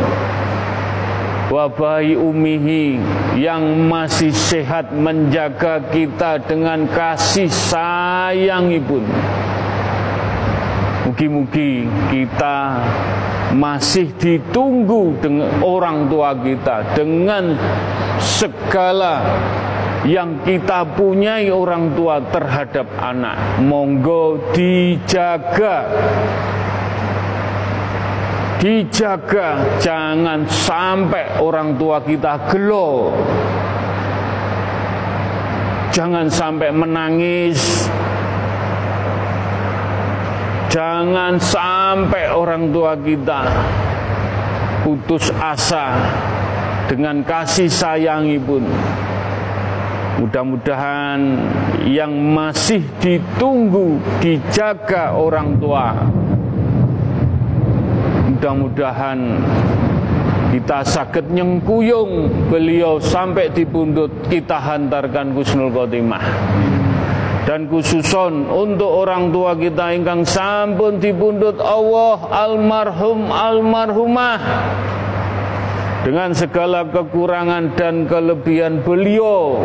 wabahi 1.52 2.16
umihi 2.16 2.96
yang 3.36 3.92
masih 3.92 4.32
sehat 4.32 4.96
menjaga 4.96 5.84
kita 5.92 6.40
dengan 6.40 6.88
kasih 6.88 7.52
sayang 7.52 8.72
ibu. 8.72 9.04
Mugi-mugi 11.12 11.92
kita 12.08 12.80
masih 13.52 14.16
ditunggu 14.16 15.20
dengan 15.20 15.52
orang 15.60 16.08
tua 16.08 16.32
kita 16.40 16.96
dengan 16.96 17.60
segala 18.16 19.20
yang 20.08 20.40
kita 20.48 20.88
punyai 20.96 21.52
orang 21.52 21.92
tua 22.00 22.24
terhadap 22.32 22.88
anak. 22.96 23.60
Monggo 23.60 24.40
dijaga 24.56 25.84
dijaga. 28.62 29.82
Jangan 29.82 30.46
sampai 30.46 31.42
orang 31.42 31.76
tua 31.82 31.98
kita 32.06 32.38
gelo. 32.54 33.10
Jangan 35.90 36.30
sampai 36.30 36.70
menangis. 36.70 37.90
Jangan 40.72 41.36
sampai 41.36 42.32
orang 42.32 42.72
tua 42.72 42.96
kita 42.96 43.44
putus 44.88 45.28
asa 45.36 46.00
dengan 46.88 47.20
kasih 47.28 47.68
sayangi 47.68 48.40
pun. 48.40 48.64
Mudah-mudahan 50.24 51.20
yang 51.92 52.14
masih 52.14 52.88
ditunggu 53.04 54.00
dijaga 54.24 55.12
orang 55.18 55.60
tua 55.60 56.08
mudah-mudahan 58.42 59.38
kita 60.50 60.82
sakit 60.82 61.30
nyengkuyung 61.30 62.26
beliau 62.50 62.98
sampai 62.98 63.54
di 63.54 63.70
pundut 63.70 64.10
kita 64.34 64.58
hantarkan 64.58 65.38
Kusnul 65.38 65.70
Khotimah. 65.70 66.26
Dan 67.46 67.70
khususon 67.70 68.50
untuk 68.50 68.90
orang 68.90 69.30
tua 69.30 69.54
kita 69.54 69.94
ingkang 69.94 70.26
sampun 70.26 70.98
dipundhut 70.98 71.62
Allah 71.62 72.18
almarhum 72.34 73.30
almarhumah. 73.30 74.42
Dengan 76.02 76.34
segala 76.34 76.82
kekurangan 76.90 77.78
dan 77.78 78.10
kelebihan 78.10 78.82
beliau 78.82 79.62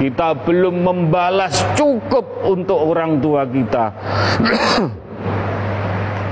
kita 0.00 0.32
belum 0.48 0.80
membalas 0.80 1.60
cukup 1.76 2.24
untuk 2.48 2.96
orang 2.96 3.20
tua 3.20 3.44
kita 3.44 3.92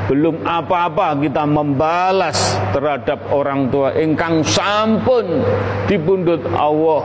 belum 0.07 0.47
apa-apa 0.47 1.19
kita 1.19 1.43
membalas 1.47 2.55
terhadap 2.71 3.27
orang 3.35 3.67
tua. 3.71 3.95
Ingkang 3.99 4.47
sampun 4.47 5.43
dipundhut 5.91 6.47
Allah. 6.55 7.03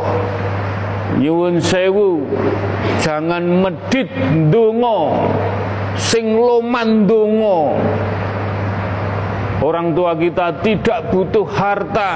Nyuwun 1.12 1.60
sewu 1.60 2.24
jangan 3.04 3.44
medit 3.44 4.08
ndonga 4.16 5.28
sing 6.00 6.40
loman 6.40 7.04
orang 9.62 9.92
tua 9.92 10.16
kita 10.16 10.64
tidak 10.64 11.12
butuh 11.14 11.46
harta 11.46 12.12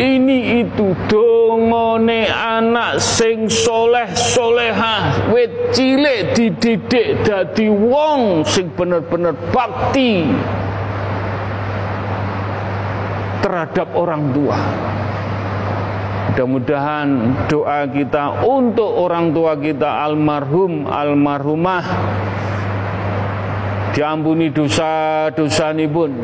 ini 0.00 0.64
itu 0.64 0.96
dongone 1.12 2.24
anak 2.32 2.96
sing 2.96 3.52
soleh 3.52 4.08
solehah 4.16 5.28
wit 5.28 5.76
cilik 5.76 6.32
dididik 6.32 7.20
dadi 7.20 7.68
wong 7.68 8.40
sing 8.48 8.72
bener-bener 8.72 9.36
bakti 9.52 10.24
terhadap 13.44 13.92
orang 13.92 14.32
tua. 14.32 14.56
Mudah-mudahan 16.30 17.08
doa 17.50 17.84
kita 17.90 18.46
untuk 18.46 18.86
orang 18.86 19.36
tua 19.36 19.58
kita 19.58 20.00
almarhum 20.00 20.88
almarhumah 20.88 21.84
diampuni 23.92 24.48
dosa-dosa 24.54 25.74
pun 25.90 26.14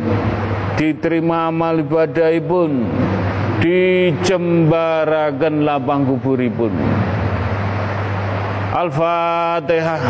diterima 0.78 1.50
amal 1.50 1.82
ibadah 1.82 2.30
pun 2.46 2.86
dijembarakan 3.60 5.64
lapang 5.64 6.04
kuburipun. 6.04 6.72
Al-Fatihah. 8.76 10.04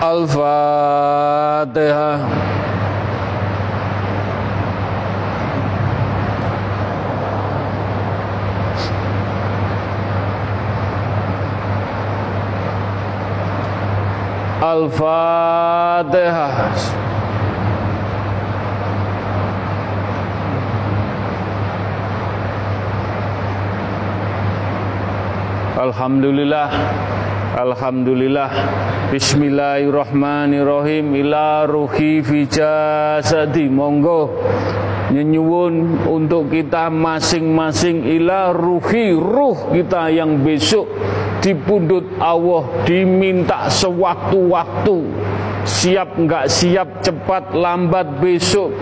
Al-Fatihah 0.00 2.20
Al-Fatihah 14.60 16.52
Alhamdulillah 25.80 26.68
Alhamdulillah. 27.50 28.46
Bismillahirrahmanirrahim. 29.10 31.18
Ila 31.18 31.66
ruhi 31.66 32.22
fi 32.22 32.46
jasadi. 32.46 33.66
Monggo 33.66 34.30
Nyenyuwun 35.10 36.06
untuk 36.06 36.54
kita 36.54 36.86
masing-masing 36.86 38.06
Ila 38.06 38.54
ruhi 38.54 39.10
ruh 39.10 39.74
kita 39.74 40.06
yang 40.14 40.46
besok 40.46 40.86
dipundut 41.40 42.04
Allah 42.20 42.68
diminta 42.84 43.66
sewaktu-waktu. 43.72 44.98
Siap 45.60 46.16
nggak 46.16 46.46
siap 46.48 47.04
cepat 47.04 47.52
lambat 47.52 48.20
besok. 48.20 48.72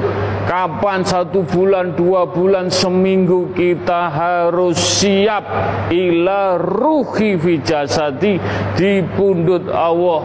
Kapan 0.47 1.03
satu 1.03 1.45
bulan 1.45 1.93
dua 1.99 2.24
bulan 2.24 2.70
seminggu 2.70 3.53
kita 3.53 4.09
harus 4.09 4.79
siap 4.79 5.45
ila 5.93 6.57
ruhi 6.57 7.37
fi 7.37 7.61
jasadi 7.61 8.41
dipundut 8.79 9.68
Allah 9.68 10.25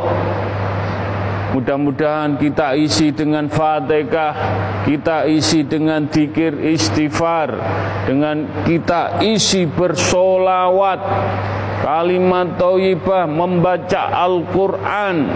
Mudah-mudahan 1.54 2.42
kita 2.42 2.74
isi 2.74 3.14
dengan 3.14 3.46
fatihah, 3.46 4.34
kita 4.90 5.30
isi 5.30 5.62
dengan 5.62 6.10
dikir 6.10 6.50
istighfar, 6.58 7.54
dengan 8.10 8.66
kita 8.66 9.22
isi 9.22 9.70
bersolawat, 9.70 10.98
kalimat 11.86 12.58
thayyibah 12.58 13.30
membaca 13.30 14.02
Al-Qur'an. 14.26 15.30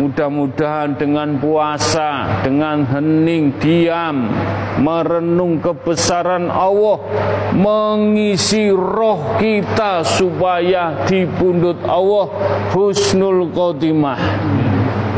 Mudah-mudahan 0.00 0.96
dengan 0.96 1.36
puasa 1.36 2.40
dengan 2.40 2.88
hening 2.88 3.52
diam 3.60 4.32
merenung 4.80 5.60
kebesaran 5.60 6.48
Allah 6.48 7.04
mengisi 7.52 8.72
roh 8.72 9.36
kita 9.36 10.00
supaya 10.00 11.04
dipundut 11.04 11.84
Allah 11.84 12.32
husnul 12.72 13.52
khotimah 13.52 14.16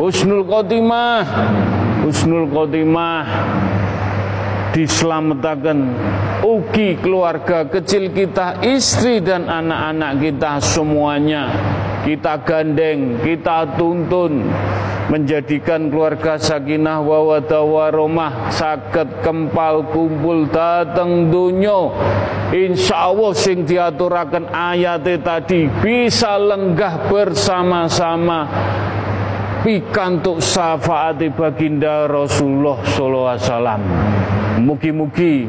husnul 0.02 0.42
khotimah. 0.42 1.22
Husnul 2.02 2.50
khotimah. 2.50 3.22
Diselamatkan 4.74 5.78
ugi 6.40 6.96
keluarga 6.96 7.68
kecil 7.68 8.08
kita, 8.10 8.64
istri 8.64 9.20
dan 9.22 9.46
anak-anak 9.46 10.18
kita 10.18 10.58
semuanya. 10.58 11.52
Kita 12.02 12.42
gandeng, 12.42 13.22
kita 13.22 13.78
tuntun. 13.78 14.50
Menjadikan 15.12 15.92
keluarga 15.92 16.40
sakinah 16.40 17.04
wawadah 17.04 17.60
waromah 17.68 18.48
sakit 18.48 19.20
kempal 19.20 19.84
kumpul 19.92 20.48
dateng 20.48 21.28
dunyo 21.28 21.92
insya 22.48 23.12
Allah 23.12 23.36
sing 23.36 23.68
diaturakan 23.68 24.48
ayat 24.48 25.04
tadi 25.20 25.68
bisa 25.84 26.40
lenggah 26.40 27.12
bersama-sama 27.12 28.48
pikantuk 29.62 30.42
syafaati 30.42 31.30
baginda 31.30 32.10
Rasulullah 32.10 32.82
sallallahu 32.82 33.30
alaihi 33.30 33.46
wasallam 33.46 33.82
Mugi-mugi 34.62 35.48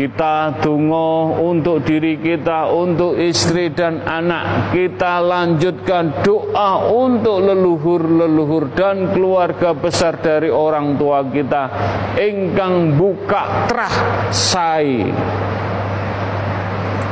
kita 0.00 0.64
tunggu 0.64 1.36
untuk 1.44 1.84
diri 1.84 2.16
kita, 2.16 2.72
untuk 2.72 3.20
istri 3.20 3.68
dan 3.68 4.00
anak. 4.00 4.72
Kita 4.72 5.20
lanjutkan 5.20 6.24
doa 6.24 6.88
untuk 6.88 7.44
leluhur-leluhur 7.44 8.72
dan 8.72 9.12
keluarga 9.12 9.76
besar 9.76 10.16
dari 10.24 10.48
orang 10.48 10.96
tua 10.96 11.20
kita. 11.28 11.68
Engkang 12.16 12.96
buka 12.96 13.68
terah 13.68 13.96
sai. 14.32 15.04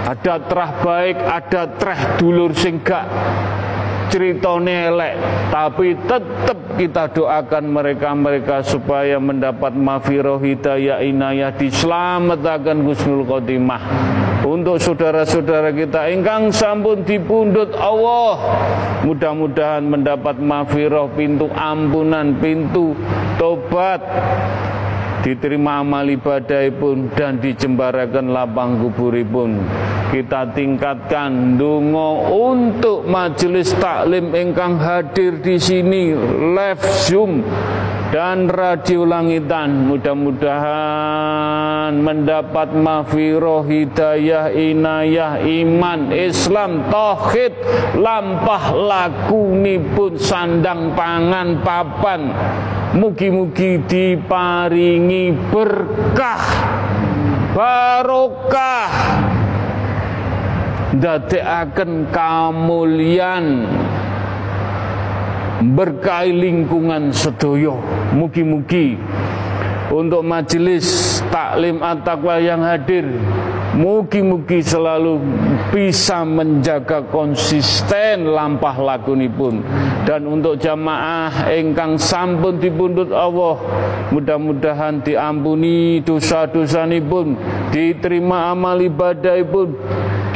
Ada 0.09 0.48
terah 0.48 0.70
baik, 0.80 1.16
ada 1.28 1.62
terah 1.76 2.00
dulur 2.16 2.56
singgah 2.56 3.05
ceritone 4.09 4.89
elek 4.89 5.14
tapi 5.48 5.97
tetap 6.05 6.59
kita 6.76 7.10
doakan 7.10 7.64
mereka-mereka 7.72 8.62
supaya 8.62 9.18
mendapat 9.18 9.74
mafiroh 9.74 10.39
hidayah 10.39 11.02
inayah 11.02 11.51
diselamatkan 11.51 12.86
Gusnul 12.86 13.26
Khotimah. 13.26 13.82
Untuk 14.47 14.78
saudara-saudara 14.78 15.74
kita 15.74 16.09
ingkang 16.14 16.55
sampun 16.55 17.02
dipundut 17.05 17.74
Allah 17.76 18.56
mudah-mudahan 19.02 19.85
mendapat 19.85 20.39
mafiroh 20.39 21.10
pintu 21.12 21.51
ampunan 21.52 22.39
pintu 22.39 22.94
tobat 23.36 24.01
diterima 25.22 25.82
amal 25.82 26.06
ibadah 26.06 26.70
pun 26.76 27.08
dan 27.14 27.40
dijembarakan 27.42 28.30
lapang 28.30 28.78
kuburipun. 28.78 29.58
Kita 30.08 30.56
tingkatkan 30.56 31.60
dungo 31.60 32.32
untuk 32.32 33.04
majelis 33.04 33.76
taklim 33.76 34.32
ingkang 34.32 34.80
hadir 34.80 35.36
di 35.44 35.60
sini 35.60 36.16
live 36.56 36.80
zoom 37.04 37.44
dan 38.08 38.48
radio 38.48 39.04
langitan. 39.04 39.92
Mudah-mudahan 39.92 41.92
mendapat 42.00 42.72
mafiroh 42.72 43.68
hidayah 43.68 44.48
inayah 44.48 45.44
iman 45.44 46.08
Islam 46.08 46.88
tauhid 46.88 47.52
lampah 48.00 48.64
lakunipun 48.72 50.16
sandang 50.16 50.96
pangan 50.96 51.60
papan 51.60 52.32
mugi-mugi 52.97 53.82
diparingi 53.85 55.32
berkah 55.51 56.44
barokah. 57.52 58.90
Dadekaken 60.89 62.09
kamulyan 62.09 63.69
berkahi 65.59 66.32
lingkungan 66.32 67.12
sedoyo 67.12 67.77
mugi-mugi 68.16 68.97
untuk 69.93 70.24
majelis 70.24 71.20
taklim 71.28 71.85
at-taqwa 71.85 72.40
yang 72.40 72.65
hadir 72.65 73.05
mugi-mugi 73.76 74.64
selalu 74.64 75.20
bisa 75.68 76.24
menjaga 76.24 77.04
konsisten 77.10 78.32
lampah 78.32 78.76
lagunipun. 78.78 79.60
Dan 80.08 80.24
untuk 80.24 80.56
jamaah 80.56 81.52
ingkang 81.52 82.00
sampun 82.00 82.56
dipundhut 82.56 83.12
Allah 83.12 83.60
mudah-mudahan 84.08 85.04
diampuni 85.04 86.00
dosa-dosanipun 86.00 87.36
diterima 87.68 88.52
amal 88.52 88.80
ibadahipun 88.80 89.76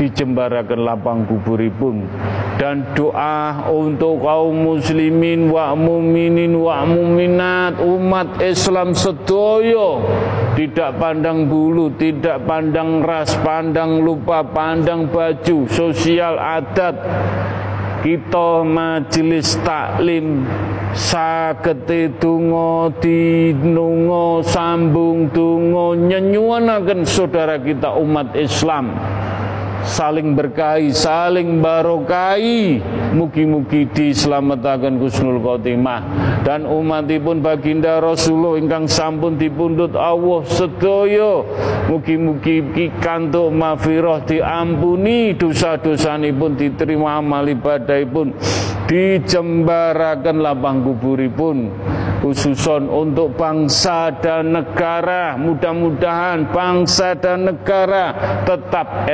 dijembarakan 0.02 0.80
lapang 0.82 1.22
kuburipun. 1.30 2.02
Dan 2.58 2.82
doa 2.98 3.70
untuk 3.70 4.22
kaum 4.22 4.74
muslimin 4.74 5.50
wa 5.50 5.74
muminin 5.78 6.58
wa 6.58 6.82
muminat 6.82 7.78
umat 7.78 8.42
Islam 8.42 8.94
sedoyo 8.94 10.02
tidak 10.58 10.98
pandang 10.98 11.46
bulu 11.50 11.90
tidak 11.98 12.42
pandang 12.46 13.02
ras 13.02 13.34
pandang 13.40 14.02
lupa 14.02 14.42
pandang 14.46 15.06
baju 15.06 15.66
sosial 15.70 16.38
adat. 16.38 16.98
Kita 18.02 18.66
majelis 18.66 19.54
taklim 19.62 20.42
sagete 20.92 22.12
donga 22.20 22.92
dinunga 23.00 24.44
sambung 24.44 25.32
donga 25.32 25.96
nyenyuwanaken 25.96 27.08
saudara 27.08 27.56
kita 27.56 27.96
umat 27.96 28.36
Islam 28.36 28.92
saling 29.84 30.34
berkahi, 30.34 30.94
saling 30.94 31.60
barokai. 31.60 32.78
Mugi-mugi 33.12 33.90
diselamatkan 33.92 34.96
Gusnul 34.96 35.42
Khotimah. 35.42 36.00
Dan 36.42 36.64
umatipun 36.64 37.44
baginda 37.44 38.00
Rasulullah 38.00 38.58
ingkang 38.58 38.88
sampun 38.88 39.36
dipundhut 39.36 39.92
Allah 39.94 40.42
sedaya. 40.48 41.44
Mugi-mugi 41.92 42.88
kantuk 43.02 43.52
mafiroh 43.52 44.24
diampuni 44.24 45.36
dosa-dosanipun 45.36 46.56
diterima 46.56 47.20
amal 47.20 47.44
ibadahipun 47.44 48.32
dijembaraken 48.88 50.36
lapang 50.40 50.82
kuburipun. 50.82 51.70
Khususon 52.22 52.86
untuk 52.86 53.34
bangsa 53.34 54.14
dan 54.22 54.54
negara. 54.54 55.34
Mudah-mudahan 55.34 56.54
bangsa 56.54 57.18
dan 57.18 57.50
negara 57.50 58.14
tetap 58.46 59.10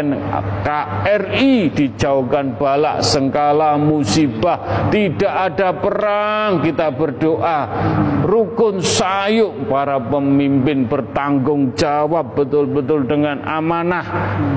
NKRI 0.59 1.71
dijauhkan 1.73 2.59
balak 2.59 3.07
sengkala 3.07 3.79
musibah. 3.79 4.91
Tidak 4.91 5.31
ada 5.31 5.73
perang 5.79 6.61
kita 6.61 6.91
berdoa. 6.91 7.61
Rukun 8.27 8.83
sayuk 8.83 9.71
para 9.71 10.03
pemimpin 10.03 10.85
bertanggung 10.85 11.73
jawab 11.79 12.35
betul-betul 12.35 13.07
dengan 13.07 13.41
amanah. 13.47 14.05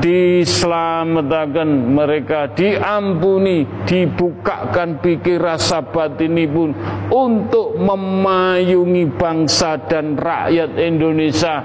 Diselamatkan 0.01 1.69
mereka 1.69 2.51
diampuni 2.51 3.63
dibukakan 3.85 4.99
pikir 4.99 5.39
rasa 5.39 5.85
batin 5.85 6.35
pun 6.51 6.73
untuk 7.13 7.77
memayungi 7.77 9.07
bangsa 9.15 9.77
dan 9.85 10.17
rakyat 10.17 10.75
Indonesia. 10.75 11.55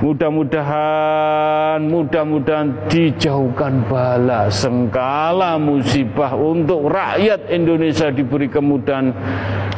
Mudah-mudahan, 0.00 1.84
mudah-mudahan 1.84 2.88
dijauhkan 2.88 3.59
bala 3.68 4.48
sengkala 4.48 5.60
musibah 5.60 6.32
untuk 6.32 6.88
rakyat 6.88 7.52
Indonesia 7.52 8.08
diberi 8.08 8.48
kemudahan 8.48 9.12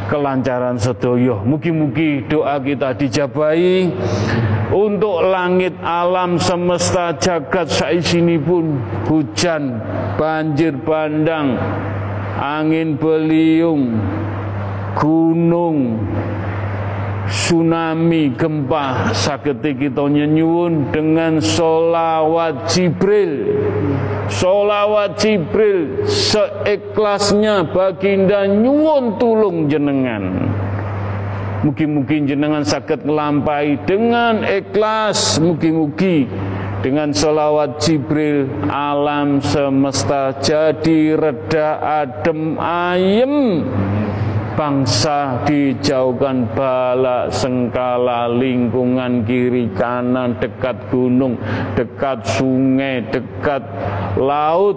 kelancaran 0.06 0.78
sedoyo. 0.78 1.42
Mugi-mugi 1.42 2.22
doa 2.30 2.62
kita 2.62 2.94
dijabai 2.94 3.90
untuk 4.70 5.26
langit 5.26 5.74
alam 5.82 6.38
semesta 6.38 7.10
jagat 7.18 7.66
saisini 7.74 8.38
pun 8.38 8.78
hujan, 9.10 9.82
banjir 10.14 10.78
bandang, 10.78 11.58
angin 12.38 12.94
beliung, 12.94 13.98
gunung 14.94 15.98
tsunami 17.28 18.34
gempa 18.34 19.14
saketi 19.14 19.76
kita 19.76 20.06
nyenyuun 20.06 20.90
dengan 20.90 21.38
solawat 21.38 22.66
Jibril. 22.70 23.58
Solawat 24.32 25.20
Jibril 25.20 26.08
seikhlasnya 26.08 27.68
baginda 27.68 28.48
nyuwun 28.48 29.20
tulung 29.20 29.68
jenengan. 29.68 30.50
Mugi-mugi 31.62 32.26
jenengan 32.26 32.66
sakit 32.66 33.06
ngelampai 33.06 33.78
dengan 33.86 34.42
ikhlas. 34.42 35.38
Mugi-mugi 35.38 36.26
dengan 36.82 37.14
solawat 37.14 37.78
Jibril 37.78 38.50
alam 38.66 39.38
semesta 39.38 40.34
jadi 40.42 41.14
reda 41.14 41.78
adem 42.02 42.58
ayem 42.58 43.62
bangsa 44.54 45.42
dijauhkan 45.48 46.48
bala 46.52 47.28
sengkala 47.32 48.28
lingkungan 48.28 49.24
kiri 49.24 49.72
kanan 49.72 50.36
dekat 50.38 50.76
gunung 50.92 51.40
dekat 51.74 52.24
sungai 52.26 53.04
dekat 53.08 53.64
laut 54.16 54.76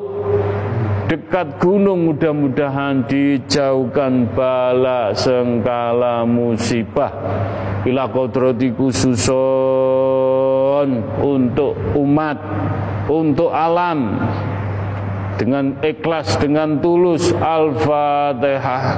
dekat 1.06 1.62
gunung. 1.62 2.10
Mudah-mudahan 2.10 3.06
dijauhkan 3.06 4.28
bala 4.34 5.14
sengkala 5.14 6.26
musibah. 6.26 7.14
Ila 7.86 8.10
kodrati 8.10 8.74
khususon 8.74 9.30
untuk 11.22 11.78
umat 11.94 12.42
untuk 13.06 13.54
alam 13.54 14.18
dengan 15.38 15.78
ikhlas 15.86 16.42
dengan 16.42 16.82
tulus 16.82 17.30
al-fatihah 17.38 18.98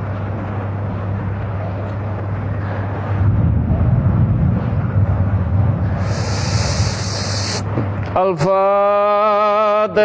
Al-Fatihah 8.11 9.95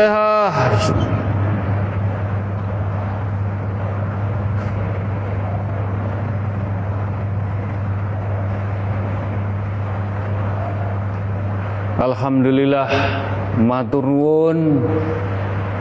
Alhamdulillah 11.99 12.87
matur 13.59 14.07
nuwun. 14.07 14.87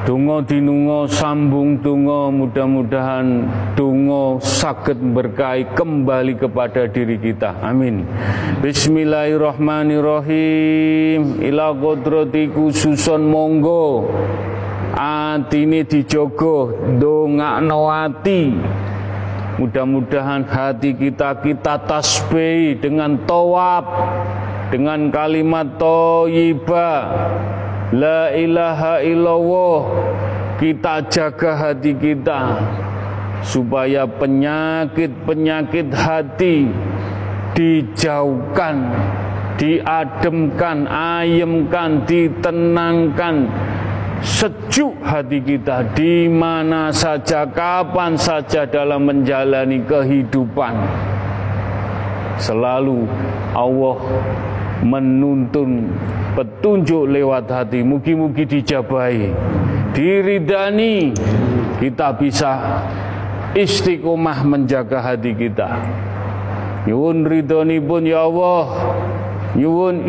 Donga 0.10 0.42
dinunga 0.42 1.06
sambung 1.06 1.78
donga 1.82 2.34
mudah-mudahan 2.34 3.46
donga 3.78 3.95
dongo 4.06 4.38
sakit 4.38 5.02
berkahi 5.02 5.74
kembali 5.74 6.38
kepada 6.38 6.86
diri 6.86 7.18
kita. 7.18 7.58
Amin. 7.66 8.06
Bismillahirrahmanirrahim. 8.62 11.42
Ila 11.42 11.74
kodrati 11.74 12.46
khususon 12.54 13.26
monggo. 13.26 14.06
Atine 14.94 15.90
dijogo 15.90 16.70
dongakno 17.02 17.90
ati. 17.90 18.54
Mudah-mudahan 19.58 20.46
hati 20.46 20.94
kita 20.94 21.42
kita 21.42 21.82
tasbih 21.90 22.78
dengan 22.78 23.18
tawab 23.26 23.90
dengan 24.70 25.10
kalimat 25.10 25.82
toyibah 25.82 27.10
La 27.96 28.36
ilaha 28.36 29.00
illallah 29.00 29.88
kita 30.60 31.08
jaga 31.08 31.56
hati 31.56 31.96
kita 31.96 32.60
supaya 33.46 34.10
penyakit-penyakit 34.10 35.94
hati 35.94 36.66
dijauhkan, 37.54 38.90
diademkan, 39.62 40.90
ayemkan, 40.90 42.02
ditenangkan, 42.10 43.46
sejuk 44.26 44.98
hati 45.06 45.40
kita 45.46 45.94
di 45.94 46.26
mana 46.26 46.90
saja, 46.90 47.46
kapan 47.46 48.18
saja 48.18 48.66
dalam 48.66 49.06
menjalani 49.06 49.86
kehidupan. 49.86 50.74
Selalu 52.42 53.08
Allah 53.56 53.98
menuntun 54.84 55.88
petunjuk 56.36 57.08
lewat 57.08 57.48
hati 57.48 57.80
mugi-mugi 57.80 58.44
dijabai 58.44 59.32
diridani 59.96 61.16
kita 61.80 62.12
bisa 62.20 62.84
istiqomah 63.56 64.44
menjaga 64.44 65.00
hati 65.00 65.32
kita. 65.32 65.80
Nyuwun 66.86 67.26
pun 67.88 68.04
ya 68.06 68.28
Allah. 68.28 68.68
Nyuwun 69.56 70.06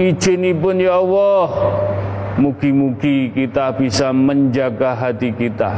pun 0.61 0.77
ya 0.77 0.99
Allah. 0.99 1.49
Mugi-mugi 2.37 3.33
kita 3.33 3.73
bisa 3.73 4.13
menjaga 4.13 4.93
hati 4.93 5.33
kita. 5.33 5.73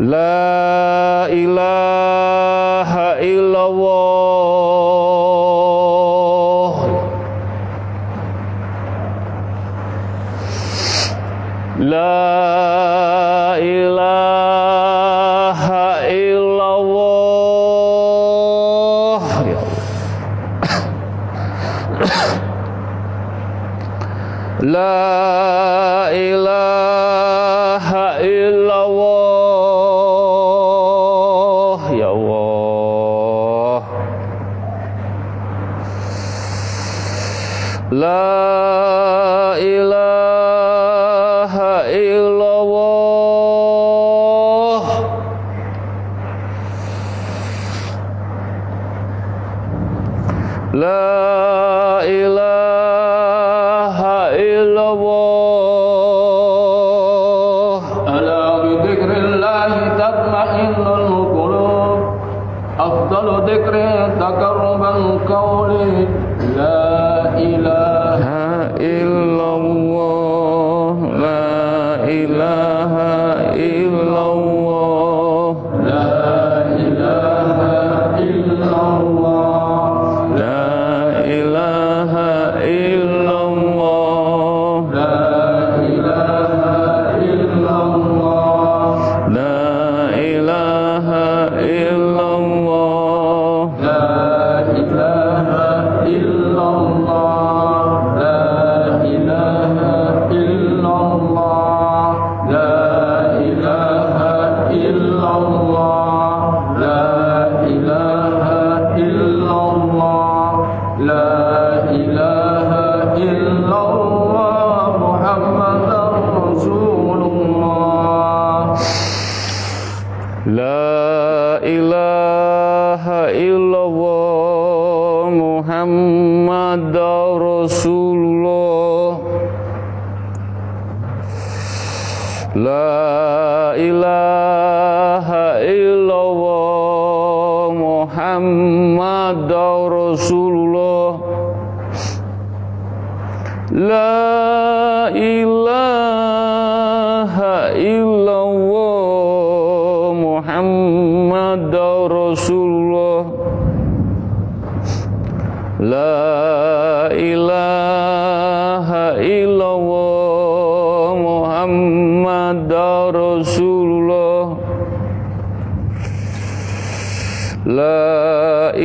La 0.00 1.30
ilaha 1.30 3.20
illallah. 3.22 4.32
La 11.82 12.51
uh, 24.92 25.21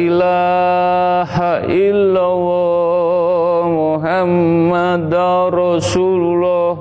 ilaha 0.07 1.67
illallah 1.67 3.61
Muhammad 3.67 5.11
Rasulullah. 5.51 6.75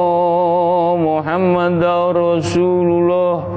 Muhammad 0.97 1.83
Rasulullah. 2.17 3.53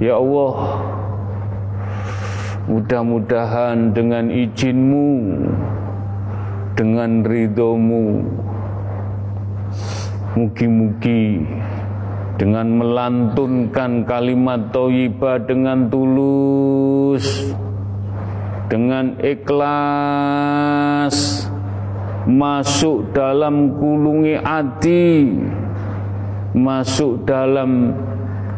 Ya 0.00 0.16
Allah 0.16 0.80
Mudah-mudahan 2.72 3.92
dengan 3.92 4.32
izinmu 4.32 5.12
Dengan 6.72 7.20
ridhomu 7.20 8.24
Mugi-mugi 10.30 11.42
dengan 12.38 12.70
melantunkan 12.78 14.06
kalimat 14.06 14.70
thayyibah 14.70 15.44
dengan 15.44 15.90
tulus 15.90 17.52
dengan 18.70 19.18
ikhlas 19.18 21.16
masuk 22.30 23.10
dalam 23.10 23.74
kulungi 23.76 24.38
hati 24.38 25.34
masuk 26.54 27.26
dalam 27.26 27.92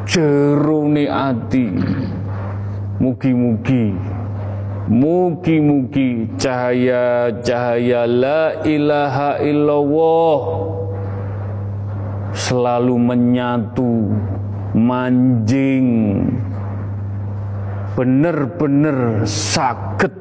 jeruni 0.04 1.08
hati 1.08 1.72
mugi-mugi 3.00 3.96
Mugi-mugi 4.82 6.26
cahaya-cahaya 6.36 8.02
la 8.02 8.60
ilaha 8.66 9.38
illallah 9.38 10.38
selalu 12.32 12.96
menyatu, 12.96 14.12
manjing, 14.76 15.88
benar-benar 17.96 19.24
sakit. 19.28 20.12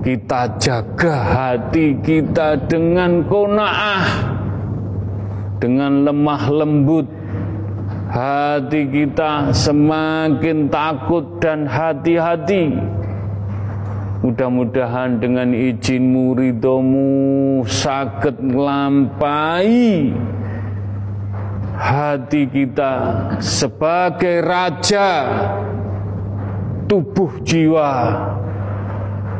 Kita 0.00 0.56
jaga 0.56 1.12
hati 1.12 1.92
kita 2.00 2.56
dengan 2.64 3.20
kona'ah 3.28 4.30
dengan 5.60 6.08
lemah 6.08 6.44
lembut. 6.48 7.06
Hati 8.10 8.90
kita 8.90 9.54
semakin 9.54 10.66
takut 10.72 11.38
dan 11.38 11.68
hati-hati. 11.68 12.74
Mudah-mudahan 14.24 15.22
dengan 15.22 15.54
izin 15.54 16.34
ridomu 16.34 17.62
sakit 17.64 18.36
melampai 18.40 20.10
hati 21.80 22.44
kita 22.44 22.92
sebagai 23.40 24.44
raja 24.44 25.08
tubuh 26.84 27.40
jiwa. 27.40 27.90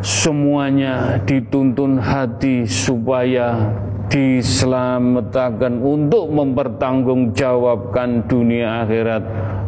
Semuanya 0.00 1.20
dituntun 1.28 2.00
hati 2.00 2.64
supaya 2.64 3.68
diselamatkan 4.08 5.76
untuk 5.84 6.32
mempertanggungjawabkan 6.32 8.24
dunia 8.24 8.88
akhirat. 8.88 9.20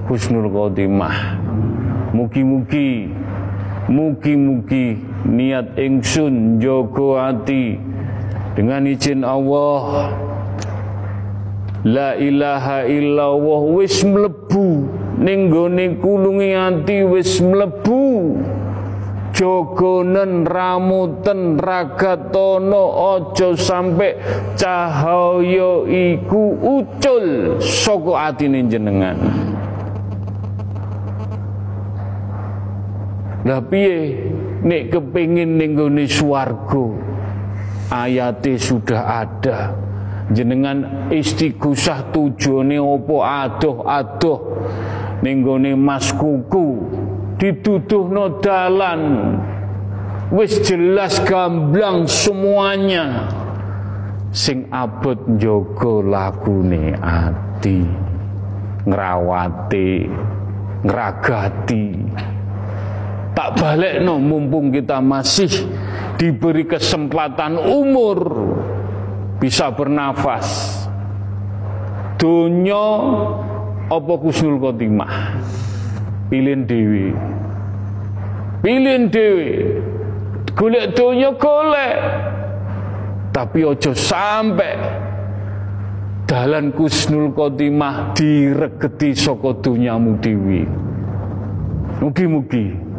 Husnul 0.09 0.49
khotimah. 0.49 1.37
Mugi-mugi 2.17 3.13
mugi-mugi 3.93 4.97
niat 5.29 5.77
ingsun 5.77 6.57
jogo 6.57 7.21
hati. 7.21 7.77
Dengan 8.57 8.89
izin 8.89 9.21
Allah 9.25 10.13
La 11.83 12.15
ilaha 12.15 12.87
illallah 12.87 13.63
wis 13.75 14.07
mlebu. 14.07 14.87
Ning 15.19 15.51
gone 15.51 15.99
kulungi 15.99 16.55
ati 16.55 17.03
wis 17.03 17.43
mlebu. 17.43 18.39
Jogonen 19.35 20.47
ramuten 20.47 21.59
ragatono 21.59 22.83
ojo 23.19 23.59
sampai 23.59 24.15
cahaya 24.55 25.83
iku 25.91 26.55
ucul. 26.63 27.59
Saka 27.59 28.31
atine 28.31 28.63
jenengan? 28.71 29.19
Lah 33.43 33.59
piye? 33.67 34.23
Nek 34.63 34.95
kepengin 34.95 35.59
ning 35.59 35.75
gone 35.75 36.07
swarga 36.07 36.95
ayate 37.91 38.55
sudah 38.55 39.27
ada 39.27 39.75
jenengan 40.31 41.11
istighosah 41.11 42.15
tujuane 42.15 42.79
opo 42.79 43.27
adoh-adoh 43.27 44.41
ning 45.27 45.43
gone 45.43 45.75
mas 45.75 46.15
kuku 46.15 46.79
dituduhno 47.43 48.39
dalan. 48.39 49.03
Wis 50.33 50.65
jelas 50.65 51.21
gamblang 51.29 52.09
semuanya. 52.09 53.29
Sing 54.33 54.65
abot 54.73 55.29
njaga 55.29 55.95
lagune 56.01 56.97
ati. 56.97 57.85
Ngrawati 58.89 60.09
ngragati. 60.83 61.87
Tak 63.33 63.49
balik 63.61 64.01
no 64.01 64.17
mumpung 64.21 64.73
kita 64.73 65.05
masih 65.05 65.53
diberi 66.17 66.69
kesempatan 66.69 67.57
umur 67.57 68.19
bisa 69.43 69.75
bernafas. 69.75 70.71
Dunia 72.23 72.87
apa 73.91 74.13
kusnul 74.23 74.63
khotimah? 74.63 75.43
Pilih 76.31 76.63
dewi 76.63 77.11
pilih 78.63 79.11
dewi 79.11 79.51
golek 80.55 80.95
dunia 80.95 81.35
golek. 81.35 81.99
Tapi 83.33 83.65
ojo 83.65 83.97
sampai 83.97 84.77
dalan 86.31 86.71
kusnul 86.71 87.35
khotimah 87.35 88.15
diregeti 88.15 89.17
saka 89.17 89.57
dunyamu 89.59 90.21
dewi 90.23 90.63
mugi-mugi 91.99 92.93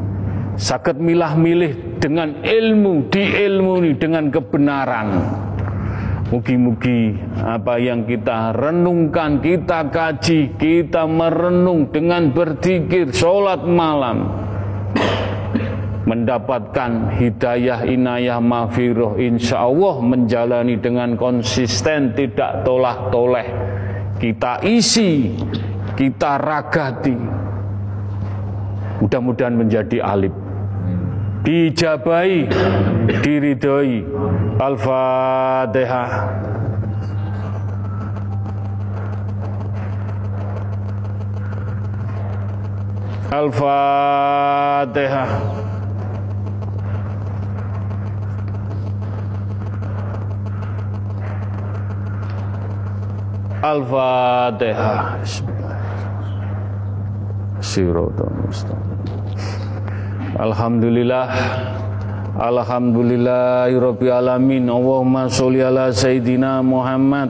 sakit 0.57 0.97
milah-milih 1.01 1.97
dengan 1.97 2.43
ilmu, 2.45 3.09
diilmuni 3.09 3.97
dengan 3.97 4.29
kebenaran. 4.29 5.07
Mugi-mugi 6.33 7.13
apa 7.45 7.77
yang 7.77 8.09
kita 8.09 8.57
renungkan, 8.57 9.37
kita 9.37 9.85
kaji, 9.93 10.57
kita 10.57 11.05
merenung 11.05 11.93
dengan 11.93 12.33
berzikir, 12.33 13.13
sholat 13.13 13.61
malam, 13.69 14.33
mendapatkan 16.09 17.21
hidayah 17.21 17.85
inayah 17.85 18.41
mafiroh 18.41 19.13
insya 19.21 19.61
Allah 19.61 20.01
menjalani 20.01 20.81
dengan 20.81 21.13
konsisten 21.21 22.17
tidak 22.17 22.65
tolah 22.65 23.13
toleh 23.13 23.47
kita 24.17 24.63
isi 24.65 25.37
kita 25.93 26.41
ragati. 26.41 27.17
Mudah-mudahan 29.03 29.53
menjadi 29.53 29.99
alif 29.99 30.42
dijabai 31.43 32.47
diridhoi. 33.23 34.07
Al-fatihah 34.59 36.11
al-fatihah 43.33 45.29
al-fatihah 53.63 55.17
Siratul 57.63 58.29
mustaqim 58.45 58.92
Alhamdulillah. 60.33 61.29
Alhamdulillahirabbil 62.33 64.09
alamin. 64.09 64.65
Allahumma 64.65 65.29
sholli 65.29 65.61
ala 65.61 65.93
sayidina 65.93 66.65
Muhammad 66.65 67.29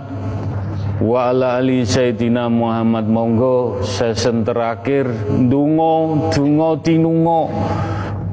wa 1.03 1.27
ala 1.27 1.59
ali 1.59 1.83
sayidina 1.83 2.47
Muhammad. 2.47 3.03
Monggo 3.11 3.83
sesen 3.83 4.47
terakhir. 4.47 5.11
Dungo 5.51 6.31
dungo 6.31 6.79
tinungo 6.79 7.51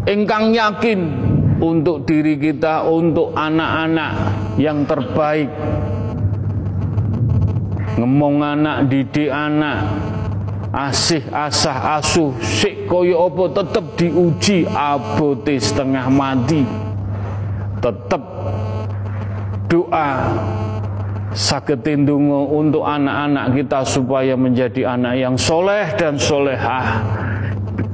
ingkang 0.07 0.55
yakin 0.55 1.01
untuk 1.59 2.07
diri 2.07 2.39
kita 2.39 2.87
untuk 2.87 3.35
anak-anak 3.35 4.13
yang 4.55 4.87
terbaik. 4.87 5.51
Ngomong 7.99 8.39
anak 8.39 8.87
didik 8.87 9.35
anak 9.35 9.83
asih 10.71 11.27
asah 11.35 11.99
asuh 11.99 12.31
sik 12.39 12.87
kaya 12.87 13.19
apa 13.19 13.45
tetep 13.51 13.85
diuji 13.99 14.67
abote 14.71 15.59
setengah 15.59 16.07
mati. 16.11 16.63
Tetep. 17.81 18.23
Doa 19.71 20.09
sakit 21.31 21.87
untuk 22.11 22.83
anak-anak 22.83 23.55
kita 23.55 23.87
supaya 23.87 24.35
menjadi 24.35 24.99
anak 24.99 25.15
yang 25.15 25.35
soleh 25.39 25.95
dan 25.95 26.19
solehah. 26.19 27.07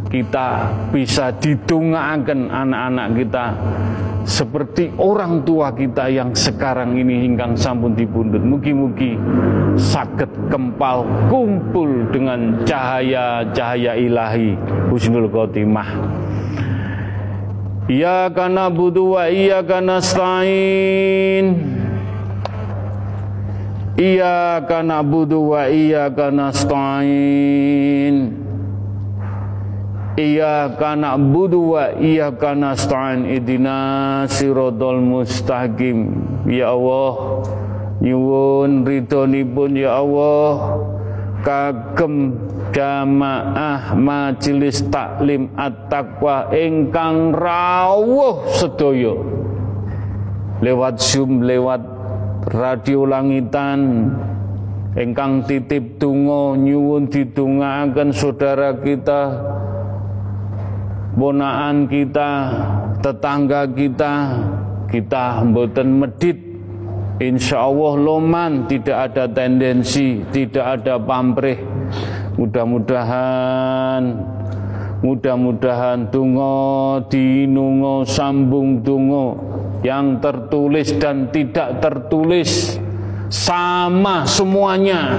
Kita 0.08 0.72
bisa 0.88 1.28
didungakan 1.36 2.48
anak-anak 2.48 3.08
kita 3.20 3.44
seperti 4.26 4.90
orang 4.98 5.46
tua 5.46 5.70
kita 5.70 6.10
yang 6.10 6.34
sekarang 6.34 6.98
ini 6.98 7.22
hingga 7.22 7.54
sampun 7.54 7.94
dipundut 7.94 8.42
mugi-mugi 8.42 9.14
sakit 9.78 10.50
kempal 10.50 11.06
kumpul 11.30 12.10
dengan 12.10 12.66
cahaya-cahaya 12.66 13.94
ilahi 13.94 14.58
husnul 14.90 15.30
khotimah. 15.30 15.86
Karena 18.34 18.66
budu 18.66 19.14
wa 19.14 19.30
stain 20.02 21.44
Iya 23.94 24.66
karena 24.66 25.06
budu 25.06 25.54
wa 25.54 25.70
karena 26.10 26.50
stain 26.50 28.45
Iyyaka 30.16 30.96
na'budu 30.96 31.76
wa 31.76 31.92
iyyaka 31.92 32.56
nasta'in 32.56 33.28
idina 33.28 34.24
siratal 34.24 35.04
mustaqim. 35.04 36.08
Ya 36.48 36.72
Allah 36.72 37.44
nyuwun 38.00 38.88
ridhonipun 38.88 39.76
ya 39.76 40.00
Allah. 40.00 40.80
Kagem 41.44 42.32
jamaah 42.72 43.92
majelis 43.92 44.82
taklim 44.88 45.52
at-taqwa 45.52 46.48
ingkang 46.48 47.36
rawuh 47.36 48.48
sedaya. 48.56 49.20
Lewat 50.64 50.96
Zoom 50.96 51.44
lewat 51.44 51.84
radio 52.56 53.04
langitan 53.04 54.10
ingkang 54.96 55.44
titip 55.44 56.00
tungo 56.00 56.56
nyuwun 56.56 57.12
didongaaken 57.12 58.16
saudara 58.16 58.80
kita 58.80 59.20
ponaan 61.16 61.88
kita 61.88 62.30
tetangga 63.00 63.64
kita 63.72 64.12
kita 64.92 65.42
mboten 65.42 65.88
medit 66.04 66.46
Insya 67.16 67.64
Allah 67.64 67.96
loman 67.96 68.68
tidak 68.68 69.08
ada 69.08 69.24
tendensi, 69.24 70.20
tidak 70.36 70.84
ada 70.84 71.00
pamrih. 71.00 71.56
Mudah-mudahan, 72.36 74.20
mudah-mudahan 75.00 76.12
tungo 76.12 77.00
dinungo 77.08 78.04
sambung 78.04 78.84
tungo 78.84 79.40
yang 79.80 80.20
tertulis 80.20 80.92
dan 81.00 81.32
tidak 81.32 81.80
tertulis 81.80 82.76
sama 83.32 84.28
semuanya. 84.28 85.16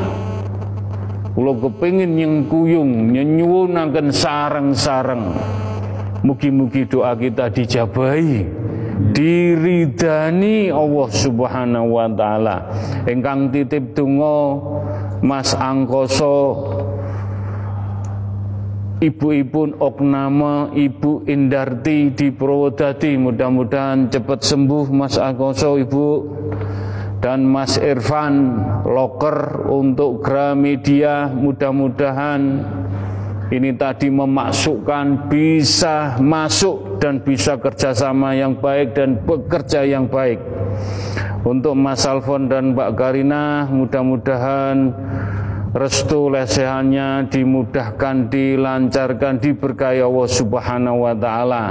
Kalau 1.34 1.57
kepingin 1.57 2.14
yang 2.14 2.36
kuyung, 2.45 3.10
nyenyuwunakan 3.10 4.14
sarang-sarang. 4.14 5.34
Mugi-mugi 6.26 6.89
doa 6.89 7.14
kita 7.14 7.49
dijabahi 7.53 8.48
diridani 9.14 10.73
Allah 10.73 11.10
Subhanahu 11.14 12.02
wa 12.02 12.07
taala. 12.10 12.57
Ingkang 13.06 13.53
titip 13.53 13.94
donga 13.94 14.57
Mas 15.22 15.53
Angkoso 15.53 16.65
Ibu-ibu 18.98 19.77
Oknama, 19.77 20.73
Ibu 20.73 21.30
Indarti 21.30 22.18
di 22.18 22.34
Purwodadi. 22.34 23.14
Mudah-mudahan 23.14 24.10
cepat 24.10 24.41
sembuh 24.41 24.89
Mas 24.89 25.22
Angkoso 25.22 25.77
Ibu. 25.77 26.07
Dan 27.22 27.45
Mas 27.45 27.77
Irfan 27.77 28.57
Loker 28.89 29.69
untuk 29.69 30.26
Gramedia. 30.26 31.30
Mudah-mudahan 31.30 32.41
ini 33.48 33.72
tadi 33.80 34.11
memasukkan 34.11 35.32
bisa 35.32 36.19
masuk 36.19 36.99
dan 36.99 37.24
bisa 37.24 37.56
kerjasama 37.56 38.36
yang 38.36 38.60
baik 38.60 38.91
dan 38.91 39.15
bekerja 39.24 39.88
yang 39.88 40.11
baik. 40.11 40.44
Untuk 41.48 41.80
Mas 41.80 42.03
Alfon 42.03 42.52
dan 42.52 42.76
Mbak 42.76 42.91
Karina 42.99 43.72
mudah-mudahan 43.72 44.91
restu 45.76 46.31
lesehannya 46.31 47.27
dimudahkan, 47.27 48.31
dilancarkan, 48.31 49.39
diberkahi 49.44 49.99
Allah 49.99 50.30
Subhanahu 50.30 51.03
wa 51.03 51.15
taala. 51.18 51.64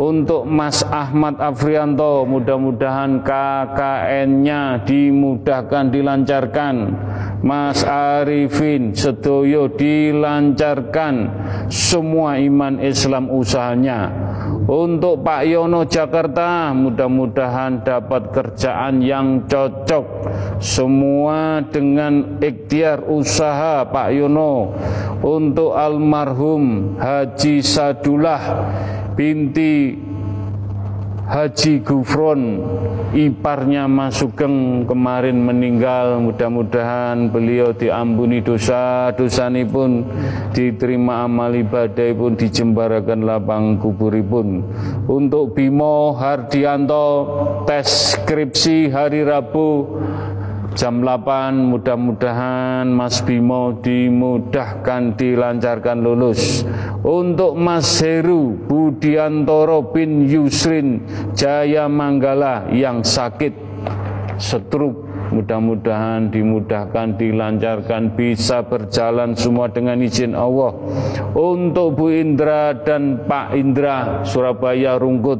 Untuk 0.00 0.48
Mas 0.48 0.80
Ahmad 0.86 1.38
Afrianto, 1.38 2.24
mudah-mudahan 2.24 3.20
KKN-nya 3.22 4.82
dimudahkan, 4.88 5.92
dilancarkan. 5.92 6.74
Mas 7.44 7.84
Arifin 7.84 8.96
sedoyo 8.96 9.68
dilancarkan 9.68 11.28
semua 11.68 12.40
iman 12.40 12.80
Islam 12.80 13.28
usahanya 13.28 14.08
untuk 14.64 15.20
Pak 15.20 15.44
Yono 15.44 15.84
Jakarta 15.84 16.72
mudah-mudahan 16.72 17.84
dapat 17.84 18.32
kerjaan 18.32 19.04
yang 19.04 19.44
cocok. 19.44 20.06
Semua 20.56 21.60
dengan 21.68 22.40
ikhtiar 22.40 23.04
usaha 23.04 23.84
Pak 23.84 24.08
Yono. 24.16 24.72
Untuk 25.24 25.72
almarhum 25.76 26.96
Haji 27.00 27.64
Sadullah 27.64 28.42
binti 29.16 29.96
Haji 31.24 31.80
Gufron 31.80 32.60
iparnya 33.16 33.88
Mas 33.88 34.20
Sugeng 34.20 34.84
kemarin 34.84 35.40
meninggal. 35.40 36.20
Mudah-mudahan 36.20 37.32
beliau 37.32 37.72
diampuni 37.72 38.44
dosa-dosa 38.44 39.48
pun 39.64 40.04
diterima 40.52 41.24
amal 41.24 41.56
ibadah 41.56 42.12
pun 42.12 42.36
dijembarakan 42.36 43.24
lapang 43.24 43.80
kuburipun. 43.80 44.68
Untuk 45.08 45.56
Bimo 45.56 46.12
Hardianto 46.12 47.06
tes 47.64 48.20
skripsi 48.20 48.92
hari 48.92 49.24
Rabu 49.24 49.96
jam 50.74 51.06
8 51.06 51.54
mudah-mudahan 51.54 52.90
Mas 52.90 53.22
Bimo 53.22 53.78
dimudahkan 53.78 55.14
dilancarkan 55.14 56.02
lulus. 56.02 56.66
Untuk 57.06 57.54
Mas 57.54 58.02
Heru 58.02 58.58
Budiantoro 58.66 59.94
bin 59.94 60.26
Yusrin 60.26 61.06
Jaya 61.38 61.86
Manggala 61.86 62.66
yang 62.74 63.06
sakit 63.06 63.54
setruk 64.34 65.06
mudah-mudahan 65.30 66.34
dimudahkan 66.34 67.18
dilancarkan 67.18 68.18
bisa 68.18 68.66
berjalan 68.66 69.38
semua 69.38 69.70
dengan 69.70 70.02
izin 70.02 70.34
Allah. 70.34 70.74
Untuk 71.38 71.98
Bu 71.98 72.10
Indra 72.10 72.74
dan 72.74 73.26
Pak 73.30 73.54
Indra 73.54 74.26
Surabaya 74.26 74.98
Rungkut 74.98 75.38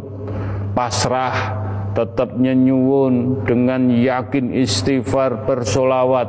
pasrah 0.75 1.64
tetap 1.95 2.35
nyenyuwun 2.35 3.47
dengan 3.47 3.89
yakin 3.89 4.53
istighfar 4.53 5.47
bersolawat. 5.47 6.29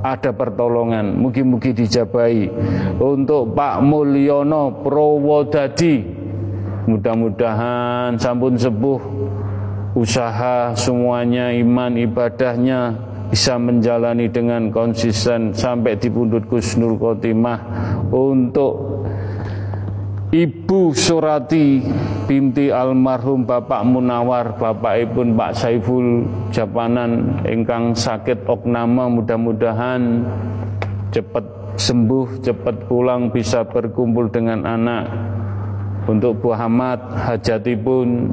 Ada 0.00 0.32
pertolongan. 0.32 1.12
Mugi-mugi 1.20 1.76
dijabai 1.76 2.48
untuk 2.96 3.52
Pak 3.52 3.84
Mulyono 3.84 4.80
Prowodadi 4.80 6.20
mudah-mudahan 6.88 8.16
sampun 8.16 8.56
sepuh 8.56 9.00
usaha 9.94 10.72
semuanya 10.74 11.52
iman 11.54 11.94
ibadahnya 12.00 12.96
bisa 13.30 13.54
menjalani 13.62 14.26
dengan 14.26 14.74
konsisten 14.74 15.54
sampai 15.54 15.94
di 15.94 16.10
pundut 16.10 16.50
Kusnul 16.50 16.98
Khotimah 16.98 17.58
untuk 18.10 18.89
Ibu 20.30 20.94
Surati 20.94 21.82
binti 22.30 22.70
almarhum 22.70 23.42
Bapak 23.42 23.82
Munawar 23.82 24.54
Bapak 24.54 25.02
Ibun 25.02 25.34
Pak 25.34 25.58
Saiful 25.58 26.22
Japanan 26.54 27.42
ingkang 27.42 27.98
sakit 27.98 28.46
oknama 28.46 29.10
mudah-mudahan 29.10 30.22
cepat 31.10 31.74
sembuh 31.74 32.46
cepat 32.46 32.86
pulang 32.86 33.34
bisa 33.34 33.66
berkumpul 33.66 34.30
dengan 34.30 34.62
anak. 34.70 35.10
Untuk 36.06 36.38
Bu 36.38 36.54
Hamad 36.54 37.10
hajatipun 37.10 38.30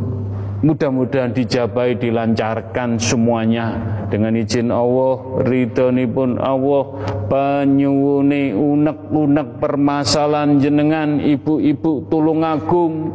mudah-mudahan 0.61 1.33
dijabai 1.33 1.97
dilancarkan 1.97 2.97
semuanya. 2.97 3.77
Dengan 4.07 4.39
izin 4.39 4.71
Allah 4.71 5.43
ridhoni 5.43 6.07
pun 6.07 6.39
Allah 6.39 6.83
penyuwuni 7.27 8.55
unek-unek 8.55 9.59
permasalahan 9.59 10.57
jenengan 10.63 11.19
ibu-ibu 11.19 12.07
tulung 12.07 12.41
agung 12.41 13.11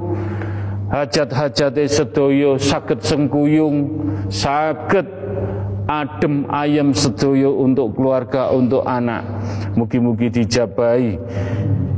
hajat-hajat 0.93 1.81
sedoyo 1.89 2.61
sakit 2.61 3.01
sengkuyung 3.01 3.77
sakit 4.29 5.09
adem 5.89 6.45
ayam 6.53 6.93
sedoyo 6.93 7.57
untuk 7.59 7.97
keluarga 7.97 8.53
untuk 8.53 8.85
anak. 8.85 9.25
Mugi-mugi 9.75 10.29
dijabai 10.31 11.17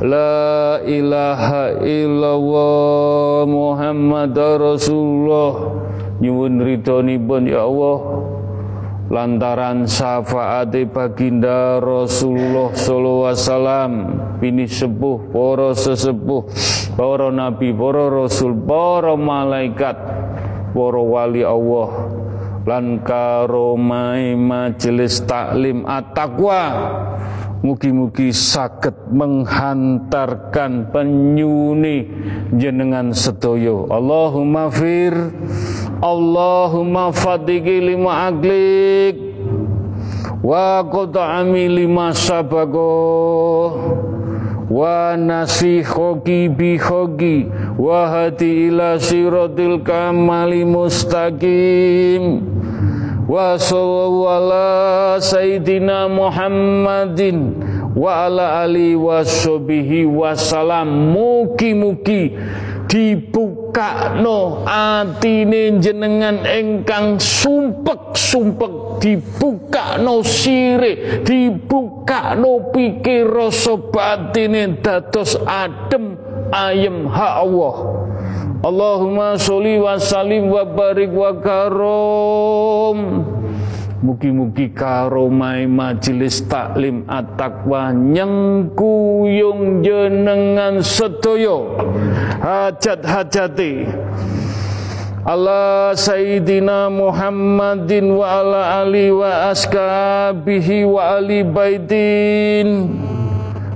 La 0.00 0.80
ilaha 0.80 1.76
illallah 1.84 3.44
Muhammad 3.44 4.32
Rasulullah. 4.32 5.76
Nyuwun 6.24 6.64
ridhonipun 6.64 7.44
ya 7.44 7.68
Allah? 7.68 7.98
Lantaran 9.12 9.84
syafaati 9.84 10.88
baginda 10.88 11.84
Rasulullah 11.84 12.72
sallallahu 12.72 13.26
alaihi 13.28 13.42
wasallam 13.44 13.92
Bini 14.40 14.64
sepuh, 14.64 15.20
para 15.36 15.76
sesepuh, 15.76 16.48
para 16.96 17.28
nabi, 17.28 17.76
para 17.76 18.08
rasul, 18.08 18.56
para 18.56 19.12
malaikat, 19.20 20.00
para 20.72 21.00
wali 21.04 21.44
Allah. 21.44 22.08
Lan 22.64 23.04
karomai 23.04 24.32
majelis 24.32 25.20
taklim 25.28 25.84
at-taqwa 25.84 26.64
Mugi-mugi 27.60 28.32
sakit 28.32 29.12
menghantarkan 29.12 30.88
penyuni 30.88 32.08
jenengan 32.56 33.12
sedoyo. 33.12 33.84
Allahumma 33.92 34.72
fir 34.72 35.12
Allahumma 36.00 37.12
fatiki 37.12 37.84
lima 37.84 38.32
aglik 38.32 39.20
wa 40.40 40.80
qata'ami 40.88 41.68
lima 41.68 42.16
sabago 42.16 42.96
wa 44.72 45.12
nasihoki 45.20 46.48
bihoki 46.48 47.44
wa 47.76 48.08
hati 48.08 48.72
ila 48.72 48.96
siratil 48.96 49.84
kamali 49.84 50.64
mustaqim 50.64 52.40
sallallahu 53.30 54.26
ala 54.26 54.66
sayyidina 55.22 56.10
Muhammadin 56.10 57.54
wa 57.94 58.26
ali 58.26 58.98
wa 58.98 59.22
sobihi 59.22 60.02
wasalam 60.02 61.14
mugi-mugi 61.14 62.34
dibuka 62.90 64.18
no 64.18 64.66
atine 64.66 65.78
jenengan 65.78 66.42
engkang 66.42 67.22
sumpek-sumpek 67.22 68.98
dibuka 68.98 69.94
no 70.02 70.26
sire 70.26 71.22
dibuka 71.22 72.34
no 72.34 72.74
pikir 72.74 73.30
rasa 73.30 73.78
batine 73.78 74.82
dados 74.82 75.38
adem 75.46 76.18
ayem 76.50 77.06
ha 77.06 77.46
Allah 77.46 77.74
Allahumma 78.60 79.40
sholli 79.40 79.80
wa 79.80 79.96
sallim 79.96 80.52
wa 80.52 80.68
barik 80.68 81.08
wa 81.16 81.32
karom. 81.40 83.24
Mugi-mugi 84.04 84.68
karomai 84.76 85.64
majelis 85.64 86.44
taklim 86.44 87.08
at-taqwa 87.08 87.88
nyengkuyung 87.96 89.80
jenengan 89.80 90.84
sedoyo 90.84 91.72
hajat-hajati. 92.44 93.88
Allah 95.24 95.96
Sayyidina 95.96 96.92
Muhammadin 96.92 98.12
wa 98.12 98.44
ala 98.44 98.84
ali 98.84 99.08
wa 99.08 99.52
askabihi 99.56 100.84
wa 100.84 101.16
ali 101.16 101.44
baitin 101.44 102.68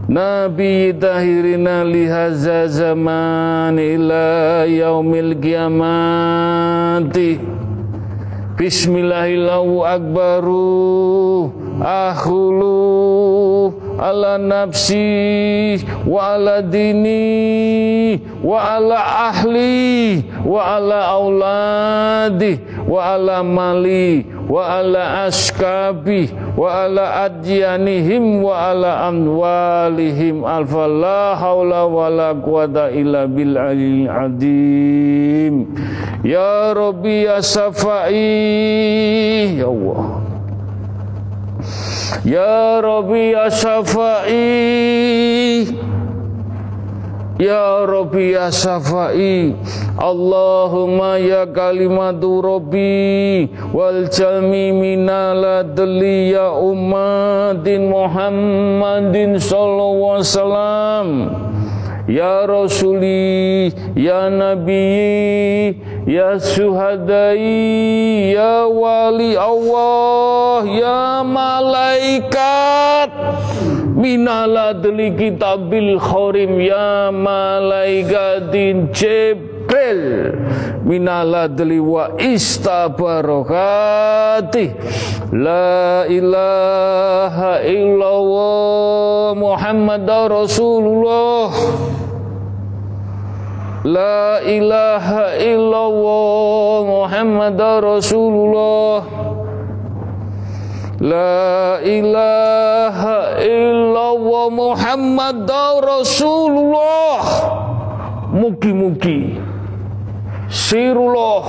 Nabi 0.05 0.93
tahirina 0.93 1.81
lihaza 1.81 2.69
zaman 2.69 3.73
ila 3.81 4.69
yaumil 4.69 5.33
kiamati. 5.41 7.41
Bismillahillahu 8.61 9.81
akbaru 9.81 11.49
akhulu 11.81 13.73
ala 14.05 14.39
nafsi 14.39 15.81
wa 16.05 16.37
ala 16.37 16.61
dini 16.61 18.21
wa 18.45 18.77
ala 18.77 18.99
ahli 19.33 20.21
wa 20.45 20.77
ala 20.77 21.09
auladi 21.17 22.61
wa 22.85 23.17
ala 23.17 23.41
mali 23.41 24.27
wa 24.45 24.77
ala 24.79 25.25
askabi 25.25 26.29
wa 26.53 26.85
ala 26.85 27.25
adyanihim 27.25 28.45
wa 28.45 28.69
ala 28.71 29.09
amwalihim. 29.09 30.45
Alfa 30.45 30.85
la 30.85 31.33
hawla 31.41 31.89
wa 31.89 32.13
la 32.13 32.37
quwata 32.37 32.93
illa 32.93 33.25
bil 33.25 33.57
alil 33.57 34.05
adim. 34.05 35.73
Ya 36.21 36.77
rabbi 36.77 37.25
ya 37.25 37.41
safai 37.41 38.17
ya 39.61 39.69
Allah 39.73 40.34
Ya 42.25 42.81
Rabbi 42.81 43.33
ya 43.37 43.51
Safai 43.51 44.35
Ya 47.39 47.83
Rabbi 47.85 48.33
ya 48.33 48.49
Safai 48.55 49.53
Allahumma 49.99 51.19
ya 51.19 51.47
kalimatu 51.47 52.39
Rabbi. 52.43 53.51
Wal 53.75 54.07
jalmi 54.11 54.71
minaladli 54.75 56.31
ya 56.35 56.51
ummatin 56.55 57.91
Muhammadin 57.91 59.39
sallallahu 59.39 60.15
alaihi 60.19 60.31
wasallam 60.31 61.07
Ya 62.05 62.45
Rasuli, 62.45 63.73
Ya 63.97 64.29
Nabi, 64.29 65.73
Ya 66.05 66.37
Suhadai, 66.37 68.29
Ya 68.37 68.69
Wali 68.69 69.33
Allah, 69.33 70.69
Ya 70.69 71.25
Malaikat, 71.25 73.09
Minaladli 73.97 75.17
kitabil 75.17 75.97
khorim, 75.97 76.61
Ya 76.61 77.09
Malaikatin 77.09 78.93
Jibril, 79.85 80.33
Minaladli 80.85 81.81
wa 81.81 82.09
istabarokati, 82.17 84.73
La 85.33 86.05
ilaha 86.09 87.61
illallah 87.65 89.35
Muhammad 89.37 90.09
Rasulullah. 90.09 91.53
La 93.85 94.41
ilaha 94.41 95.37
illallah 95.37 96.89
Muhammad 96.89 97.61
Rasulullah. 97.61 99.05
La 101.05 101.85
ilaha 101.85 103.37
illallah 103.45 104.49
Muhammad 104.49 105.45
Rasulullah. 105.85 107.21
Mugi-mugi 108.33 109.54
Sirullah. 110.49 111.45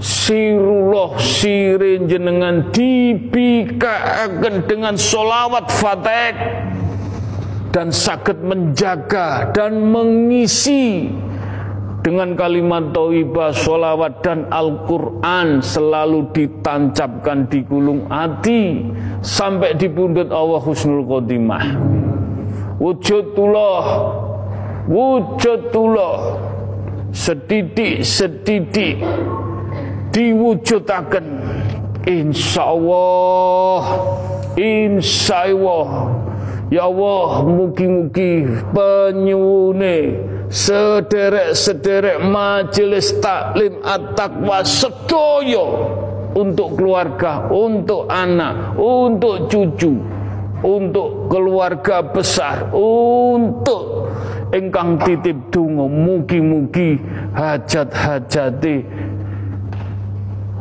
Sirullah 0.00 1.20
sirin 1.20 2.08
jenengan 2.08 2.72
dibikaaken 2.72 4.64
dengan 4.64 4.96
solawat 4.96 5.68
fatih 5.68 6.32
dan 7.70 7.92
sakit 7.92 8.40
menjaga 8.40 9.52
dan 9.52 9.78
mengisi 9.92 11.12
dengan 12.00 12.32
kalimat 12.32 12.96
tauhibah, 12.96 13.52
solawat 13.52 14.24
dan 14.24 14.48
Al-Quran 14.48 15.60
selalu 15.60 16.32
ditancapkan 16.32 17.44
di 17.52 17.60
gulung 17.60 18.08
hati 18.08 18.88
sampai 19.20 19.76
di 19.76 19.84
pundut 19.92 20.32
Allah 20.32 20.64
Husnul 20.64 21.04
Khotimah. 21.04 21.76
Wujudullah, 22.80 23.84
wujudullah, 24.88 26.16
setitik-setitik 27.10 29.02
Allah 32.66 33.82
insya 34.58 35.46
Allah. 35.50 35.86
Ya 36.70 36.86
Allah, 36.86 37.42
mugi-mugi 37.50 38.46
penyune 38.70 40.22
sederek-sederek 40.46 42.22
majelis 42.22 43.10
taklim 43.18 43.82
at-taqwa 43.82 44.62
sedoyo 44.62 45.66
untuk 46.38 46.78
keluarga, 46.78 47.50
untuk 47.50 48.06
anak, 48.06 48.78
untuk 48.78 49.50
cucu, 49.50 49.98
untuk 50.62 51.26
keluarga 51.26 52.06
besar, 52.06 52.70
untuk 52.70 54.06
ingkang 54.50 54.98
titip 55.02 55.50
dungo 55.54 55.86
mugi-mugi 55.86 56.98
hajat 57.34 57.90
hajati 57.94 58.82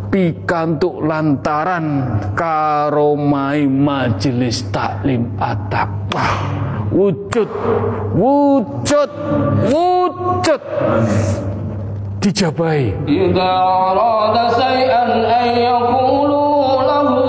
pikantuk 0.09 1.05
lantaran 1.05 2.17
karomai 2.33 3.69
majelis 3.69 4.65
taklim 4.73 5.29
atapah 5.37 6.29
wujud 6.89 7.49
wujud 8.17 9.11
wujud. 9.69 10.61
Dijabai 12.19 12.91
idza 13.07 13.47
arada 13.63 14.51
say'an 14.51 15.23
ay 15.23 15.63
yaqulu 15.63 16.43
lahu 16.83 17.23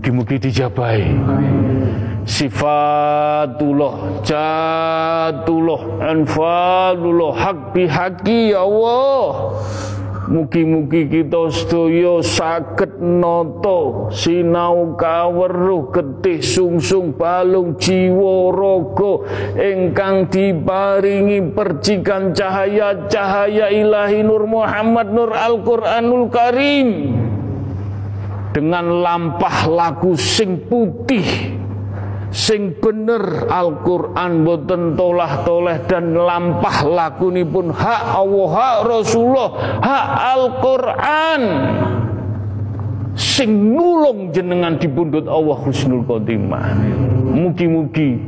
mugi-mugi 0.00 0.40
dijabai. 0.40 1.12
Sifatullah 2.24 4.24
jatullah 4.24 6.00
anfalullah 6.00 7.36
hak 7.36 7.76
bihaki 7.76 8.56
ya 8.56 8.64
Allah. 8.64 9.52
Mugi-mugi 10.24 11.04
kita 11.04 11.52
sedaya 11.52 12.24
saged 12.24 12.96
nata 12.96 14.08
sinau 14.08 14.96
kaweruh 14.96 15.92
getih 15.92 16.40
sungsung 16.40 17.12
balung 17.12 17.76
jiwa 17.76 18.56
raga 18.56 19.26
ingkang 19.58 20.32
diparingi 20.32 21.44
percikan 21.52 22.32
cahaya-cahaya 22.32 23.68
ilahi 23.74 24.22
Nur 24.22 24.46
Muhammad 24.46 25.12
Nur 25.12 25.34
Al-Qur'anul 25.34 26.30
Karim 26.30 26.88
dengan 28.50 29.02
lampah 29.02 29.70
lagu 29.70 30.18
sing 30.18 30.66
putih 30.66 31.54
sing 32.30 32.78
bener 32.78 33.50
Al-Qur'an 33.50 34.46
boten 34.46 34.94
tolah-toleh 34.94 35.86
dan 35.90 36.14
lampah 36.14 36.86
lakunipun 36.86 37.74
hak 37.74 38.02
Allah 38.14 38.48
hak 38.54 38.76
Rasulullah 38.86 39.48
hak 39.82 40.06
Al-Qur'an. 40.38 41.42
Sing 43.18 43.74
nulung 43.74 44.30
jenengan 44.30 44.78
dipundhut 44.78 45.26
Allah 45.26 45.58
husnul 45.66 46.06
khotimah. 46.06 46.78
Mugi-mugi 47.34 48.22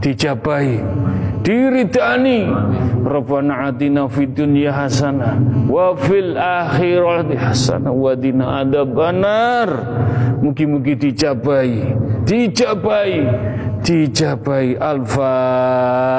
dijabahi 0.00 0.80
diridani. 1.42 2.46
Rabbana 3.02 3.66
atina 3.66 4.06
fid 4.06 4.38
dunya 4.38 4.70
hasanah 4.70 5.34
wa 5.66 5.96
fil 5.98 6.38
akhirati 6.38 7.34
hasanah 7.34 7.90
wa 7.90 8.14
dina 8.14 8.62
adzabannar. 8.62 9.70
Mugi-mugi 10.42 10.94
dijabahi 10.98 11.82
dijabahi 12.26 13.26
dijabahi 13.82 14.78
al-fatihah 14.78 16.10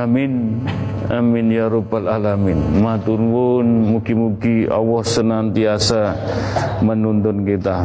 Amin. 0.00 0.64
Amin 1.12 1.52
ya 1.52 1.68
rabbal 1.68 2.08
alamin. 2.08 2.56
Matur 2.80 3.20
nuwun 3.20 3.92
mugi-mugi 3.92 4.64
Allah 4.64 5.04
senantiasa 5.04 6.16
menuntun 6.80 7.44
kita 7.44 7.84